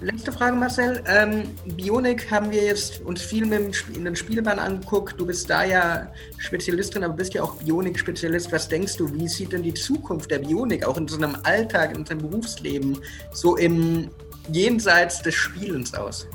Letzte 0.00 0.32
Frage, 0.32 0.56
Marcel. 0.56 1.02
Ähm, 1.06 1.44
Bionik 1.76 2.30
haben 2.30 2.50
wir 2.50 2.62
jetzt 2.62 3.00
uns 3.02 3.22
viel 3.22 3.46
mit 3.46 3.84
in 3.94 4.04
den 4.04 4.16
Spielbahn 4.16 4.58
angeguckt. 4.58 5.18
Du 5.18 5.26
bist 5.26 5.48
da 5.48 5.64
ja 5.64 6.08
Spezialistin, 6.38 7.04
aber 7.04 7.14
bist 7.14 7.32
ja 7.34 7.42
auch 7.42 7.54
Bionik-Spezialist. 7.56 8.50
Was 8.52 8.68
denkst 8.68 8.96
du, 8.96 9.12
wie 9.14 9.28
sieht 9.28 9.52
denn 9.52 9.62
die 9.62 9.74
Zukunft 9.74 10.30
der 10.30 10.40
Bionik 10.40 10.86
auch 10.86 10.96
in 10.98 11.06
so 11.06 11.16
einem 11.16 11.36
Alltag, 11.44 11.92
in 11.92 11.98
unserem 11.98 12.18
Berufsleben, 12.18 12.98
so 13.32 13.56
im 13.56 14.10
Jenseits 14.50 15.22
des 15.22 15.34
Spielens 15.34 15.94
aus? 15.94 16.26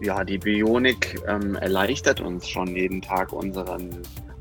ja, 0.00 0.24
die 0.24 0.38
Bionik 0.38 1.22
ähm, 1.26 1.54
erleichtert 1.56 2.20
uns 2.20 2.48
schon 2.48 2.68
jeden 2.76 3.02
Tag 3.02 3.32
unseren 3.32 3.90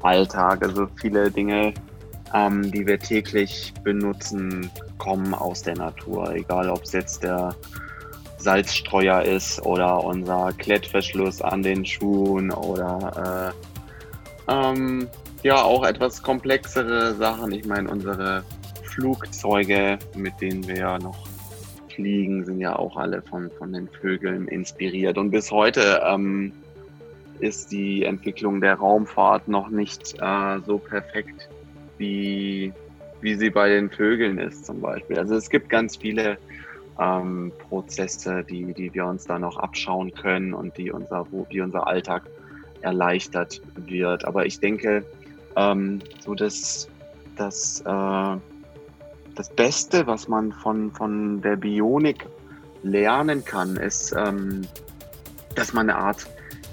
Alltag. 0.02 0.64
Also 0.64 0.88
viele 1.00 1.32
Dinge, 1.32 1.74
ähm, 2.34 2.72
die 2.72 2.86
wir 2.86 3.00
täglich 3.00 3.74
benutzen, 3.84 4.70
kommen 4.98 5.34
aus 5.34 5.62
der 5.62 5.76
Natur. 5.76 6.34
Egal, 6.34 6.70
ob 6.70 6.84
es 6.84 6.92
jetzt 6.94 7.24
der 7.24 7.56
Salzstreuer 8.38 9.24
ist 9.24 9.62
oder 9.66 10.04
unser 10.04 10.52
Klettverschluss 10.54 11.42
an 11.42 11.64
den 11.64 11.86
Schuhen 11.86 12.52
oder 12.52 13.54
äh, 14.48 14.52
ähm, 14.52 15.08
ja 15.44 15.64
auch 15.64 15.84
etwas 15.84 16.22
komplexere 16.22 17.16
Sachen. 17.16 17.52
Ich 17.52 17.66
meine, 17.66 17.90
unsere 17.90 18.44
Flugzeuge, 18.84 19.98
mit 20.16 20.40
denen 20.42 20.68
wir 20.68 20.78
ja 20.78 21.00
noch 21.00 21.28
fliegen, 21.94 22.46
sind 22.46 22.60
ja 22.60 22.76
auch 22.76 22.98
alle 22.98 23.22
von, 23.22 23.50
von 23.58 23.74
den 23.74 23.88
Vögeln 23.88 24.48
inspiriert. 24.48 25.18
Und 25.18 25.32
bis 25.32 25.52
heute 25.52 26.02
ähm, 26.06 26.52
ist 27.40 27.72
die 27.72 28.04
Entwicklung 28.04 28.62
der 28.62 28.76
Raumfahrt 28.76 29.48
noch 29.48 29.70
nicht 29.70 30.16
äh, 30.20 30.60
so 30.66 30.78
perfekt, 30.78 31.50
wie, 31.98 32.74
wie 33.22 33.36
sie 33.36 33.50
bei 33.50 33.70
den 33.70 33.90
Vögeln 33.90 34.38
ist 34.38 34.66
zum 34.66 34.82
Beispiel. 34.82 35.18
Also 35.18 35.36
es 35.36 35.50
gibt 35.50 35.70
ganz 35.70 35.98
viele 35.98 36.38
ähm, 37.00 37.52
Prozesse, 37.70 38.44
die, 38.44 38.74
die 38.74 38.94
wir 38.94 39.06
uns 39.06 39.26
da 39.26 39.40
noch 39.40 39.58
abschauen 39.58 40.14
können 40.14 40.54
und 40.54 40.78
die 40.78 40.92
unser, 40.92 41.26
wie 41.50 41.62
unser 41.62 41.88
Alltag 41.88 42.24
erleichtert 42.82 43.62
wird. 43.76 44.26
Aber 44.26 44.46
ich 44.46 44.60
denke, 44.60 45.04
ähm, 45.56 46.00
so 46.20 46.36
das, 46.36 46.88
das 47.36 47.82
äh, 47.82 48.38
das 49.36 49.50
Beste, 49.50 50.08
was 50.08 50.28
man 50.28 50.52
von, 50.52 50.92
von 50.92 51.42
der 51.42 51.58
Bionik 51.58 52.26
lernen 52.84 53.44
kann, 53.44 53.76
ist, 53.76 54.14
ähm, 54.18 54.62
dass 55.56 55.74
man 55.74 55.90
eine 55.90 56.00
Art 56.00 56.26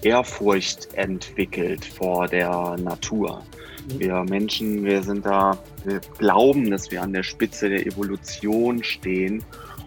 Ehrfurcht 0.03 0.95
entwickelt 0.95 1.85
vor 1.85 2.29
der 2.29 2.77
Natur. 2.79 3.43
Wir 3.87 4.23
Menschen, 4.25 4.85
wir 4.85 5.03
sind 5.03 5.27
da, 5.27 5.59
wir 5.85 6.01
glauben, 6.19 6.71
dass 6.71 6.91
wir 6.91 7.03
an 7.03 7.13
der 7.13 7.23
Spitze 7.23 7.69
der 7.69 7.87
Evolution 7.87 8.83
stehen 8.83 9.45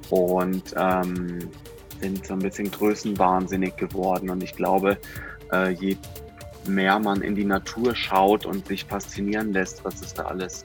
und 0.10 0.74
ähm, 0.78 1.40
sind 2.02 2.26
so 2.26 2.34
ein 2.34 2.40
bisschen 2.40 2.70
größenwahnsinnig 2.72 3.76
geworden. 3.78 4.30
Und 4.30 4.44
ich 4.44 4.56
glaube, 4.56 4.98
äh, 5.52 5.72
je 5.72 5.98
mehr 6.68 7.00
man 7.00 7.22
in 7.22 7.36
die 7.36 7.46
Natur 7.46 7.96
schaut 7.96 8.46
und 8.46 8.68
sich 8.68 8.86
faszinieren 8.86 9.54
lässt, 9.54 9.86
was 9.86 10.02
es 10.02 10.14
da 10.14 10.24
alles 10.24 10.64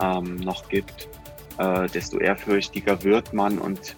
ähm, 0.00 0.36
noch 0.36 0.68
gibt, 0.68 1.08
äh, 1.58 1.86
desto 1.88 2.18
ehrfürchtiger 2.18 3.02
wird 3.02 3.32
man 3.32 3.58
und 3.58 3.96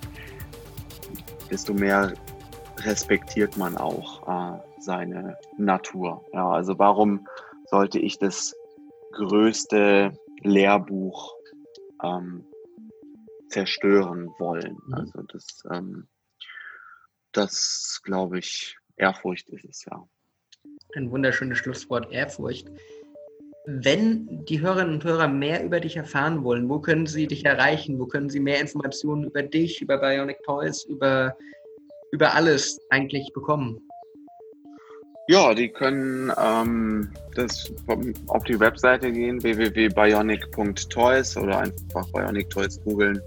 desto 1.50 1.74
mehr 1.74 2.14
respektiert 2.78 3.56
man 3.56 3.76
auch 3.76 4.26
äh, 4.26 4.58
seine 4.80 5.36
Natur. 5.56 6.24
Ja, 6.32 6.50
also 6.50 6.78
warum 6.78 7.28
sollte 7.66 7.98
ich 7.98 8.18
das 8.18 8.54
größte 9.12 10.12
Lehrbuch 10.42 11.34
ähm, 12.02 12.44
zerstören 13.48 14.28
wollen? 14.38 14.76
Mhm. 14.86 14.94
Also 14.94 15.22
das, 15.22 15.46
ähm, 15.70 16.08
das 17.32 18.00
glaube 18.02 18.38
ich, 18.38 18.76
Ehrfurcht 18.96 19.48
ist 19.50 19.64
es 19.64 19.84
ja. 19.84 20.06
Ein 20.94 21.10
wunderschönes 21.10 21.58
Schlusswort, 21.58 22.12
Ehrfurcht. 22.12 22.68
Wenn 23.64 24.44
die 24.44 24.60
Hörerinnen 24.60 24.94
und 24.94 25.04
Hörer 25.04 25.28
mehr 25.28 25.64
über 25.64 25.78
dich 25.78 25.96
erfahren 25.96 26.42
wollen, 26.42 26.68
wo 26.68 26.80
können 26.80 27.06
sie 27.06 27.28
dich 27.28 27.44
erreichen? 27.44 27.98
Wo 27.98 28.06
können 28.06 28.28
sie 28.28 28.40
mehr 28.40 28.60
Informationen 28.60 29.24
über 29.24 29.42
dich, 29.42 29.80
über 29.80 29.98
Bionic 29.98 30.42
Toys, 30.42 30.84
über, 30.84 31.36
über 32.10 32.34
alles 32.34 32.80
eigentlich 32.90 33.32
bekommen? 33.32 33.80
Ja, 35.28 35.54
die 35.54 35.68
können 35.68 36.32
ähm, 36.36 37.10
das 37.34 37.72
auf 38.26 38.42
die 38.44 38.58
Webseite 38.58 39.12
gehen, 39.12 39.42
www.bionic.toys 39.42 41.36
oder 41.36 41.58
einfach 41.58 42.06
Bionic 42.12 42.50
Toys 42.50 42.80
googeln 42.84 43.20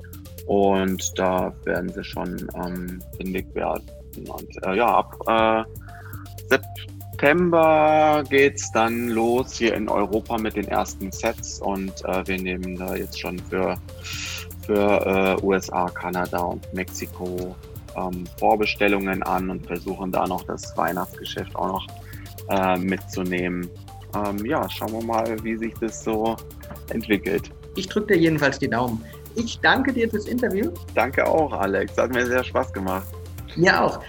und 0.45 1.17
da 1.17 1.53
werden 1.63 1.89
sie 1.89 2.03
schon 2.03 2.47
ähm, 2.55 3.01
findig 3.17 3.53
werden. 3.55 3.89
Und 4.27 4.65
äh, 4.65 4.75
ja, 4.75 4.87
ab 4.87 5.17
äh, 5.27 5.63
September 6.49 6.95
September 7.15 8.25
geht 8.29 8.57
es 8.57 8.71
dann 8.73 9.07
los 9.07 9.53
hier 9.53 9.73
in 9.73 9.87
Europa 9.87 10.37
mit 10.37 10.57
den 10.57 10.67
ersten 10.67 11.13
Sets 11.13 11.61
und 11.61 12.03
äh, 12.03 12.27
wir 12.27 12.37
nehmen 12.37 12.75
da 12.75 12.93
jetzt 12.93 13.17
schon 13.17 13.39
für, 13.39 13.77
für 14.65 15.37
äh, 15.41 15.45
USA, 15.45 15.85
Kanada 15.85 16.39
und 16.39 16.73
Mexiko 16.73 17.55
ähm, 17.97 18.25
Vorbestellungen 18.39 19.23
an 19.23 19.49
und 19.49 19.65
versuchen 19.65 20.11
da 20.11 20.27
noch 20.27 20.43
das 20.43 20.75
Weihnachtsgeschäft 20.77 21.55
auch 21.55 21.67
noch 21.67 21.87
äh, 22.49 22.77
mitzunehmen. 22.77 23.69
Ähm, 24.15 24.45
ja, 24.45 24.69
schauen 24.69 24.93
wir 24.93 25.03
mal, 25.03 25.43
wie 25.43 25.57
sich 25.57 25.73
das 25.79 26.03
so 26.03 26.35
entwickelt. 26.89 27.51
Ich 27.75 27.87
drücke 27.87 28.13
dir 28.13 28.19
jedenfalls 28.19 28.59
die 28.59 28.69
Daumen. 28.69 29.03
Ich 29.35 29.59
danke 29.59 29.91
dir 29.91 30.09
fürs 30.09 30.25
Interview. 30.25 30.71
Danke 30.93 31.25
auch, 31.27 31.51
Alex. 31.51 31.97
Hat 31.97 32.13
mir 32.13 32.25
sehr 32.25 32.43
Spaß 32.43 32.71
gemacht. 32.71 33.07
Mir 33.55 33.81
auch. 33.81 33.99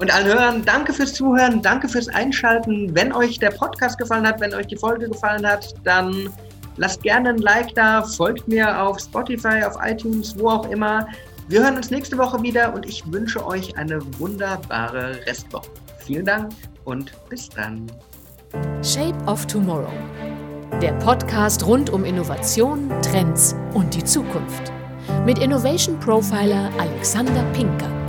Und 0.00 0.12
allen 0.14 0.26
Hörern, 0.26 0.64
danke 0.64 0.94
fürs 0.94 1.12
Zuhören, 1.12 1.60
danke 1.60 1.86
fürs 1.86 2.08
Einschalten. 2.08 2.94
Wenn 2.94 3.12
euch 3.12 3.38
der 3.38 3.50
Podcast 3.50 3.98
gefallen 3.98 4.26
hat, 4.26 4.40
wenn 4.40 4.54
euch 4.54 4.66
die 4.66 4.76
Folge 4.76 5.08
gefallen 5.08 5.46
hat, 5.46 5.74
dann 5.84 6.30
lasst 6.76 7.02
gerne 7.02 7.30
ein 7.30 7.38
Like 7.38 7.74
da, 7.74 8.02
folgt 8.02 8.48
mir 8.48 8.82
auf 8.82 8.98
Spotify, 8.98 9.62
auf 9.62 9.76
iTunes, 9.84 10.38
wo 10.38 10.48
auch 10.48 10.70
immer. 10.70 11.06
Wir 11.50 11.64
hören 11.64 11.76
uns 11.76 11.90
nächste 11.90 12.16
Woche 12.16 12.40
wieder 12.44 12.72
und 12.72 12.86
ich 12.86 13.02
wünsche 13.10 13.44
euch 13.44 13.76
eine 13.76 14.00
wunderbare 14.20 15.26
Restwoche. 15.26 15.68
Vielen 15.98 16.24
Dank 16.24 16.52
und 16.84 17.10
bis 17.28 17.48
dann. 17.48 17.90
Shape 18.84 19.18
of 19.26 19.44
Tomorrow. 19.46 19.90
Der 20.80 20.92
Podcast 21.00 21.66
rund 21.66 21.90
um 21.90 22.04
Innovation, 22.04 22.88
Trends 23.02 23.56
und 23.74 23.92
die 23.92 24.04
Zukunft. 24.04 24.70
Mit 25.26 25.40
Innovation 25.40 25.98
Profiler 25.98 26.70
Alexander 26.78 27.42
Pinker. 27.52 27.99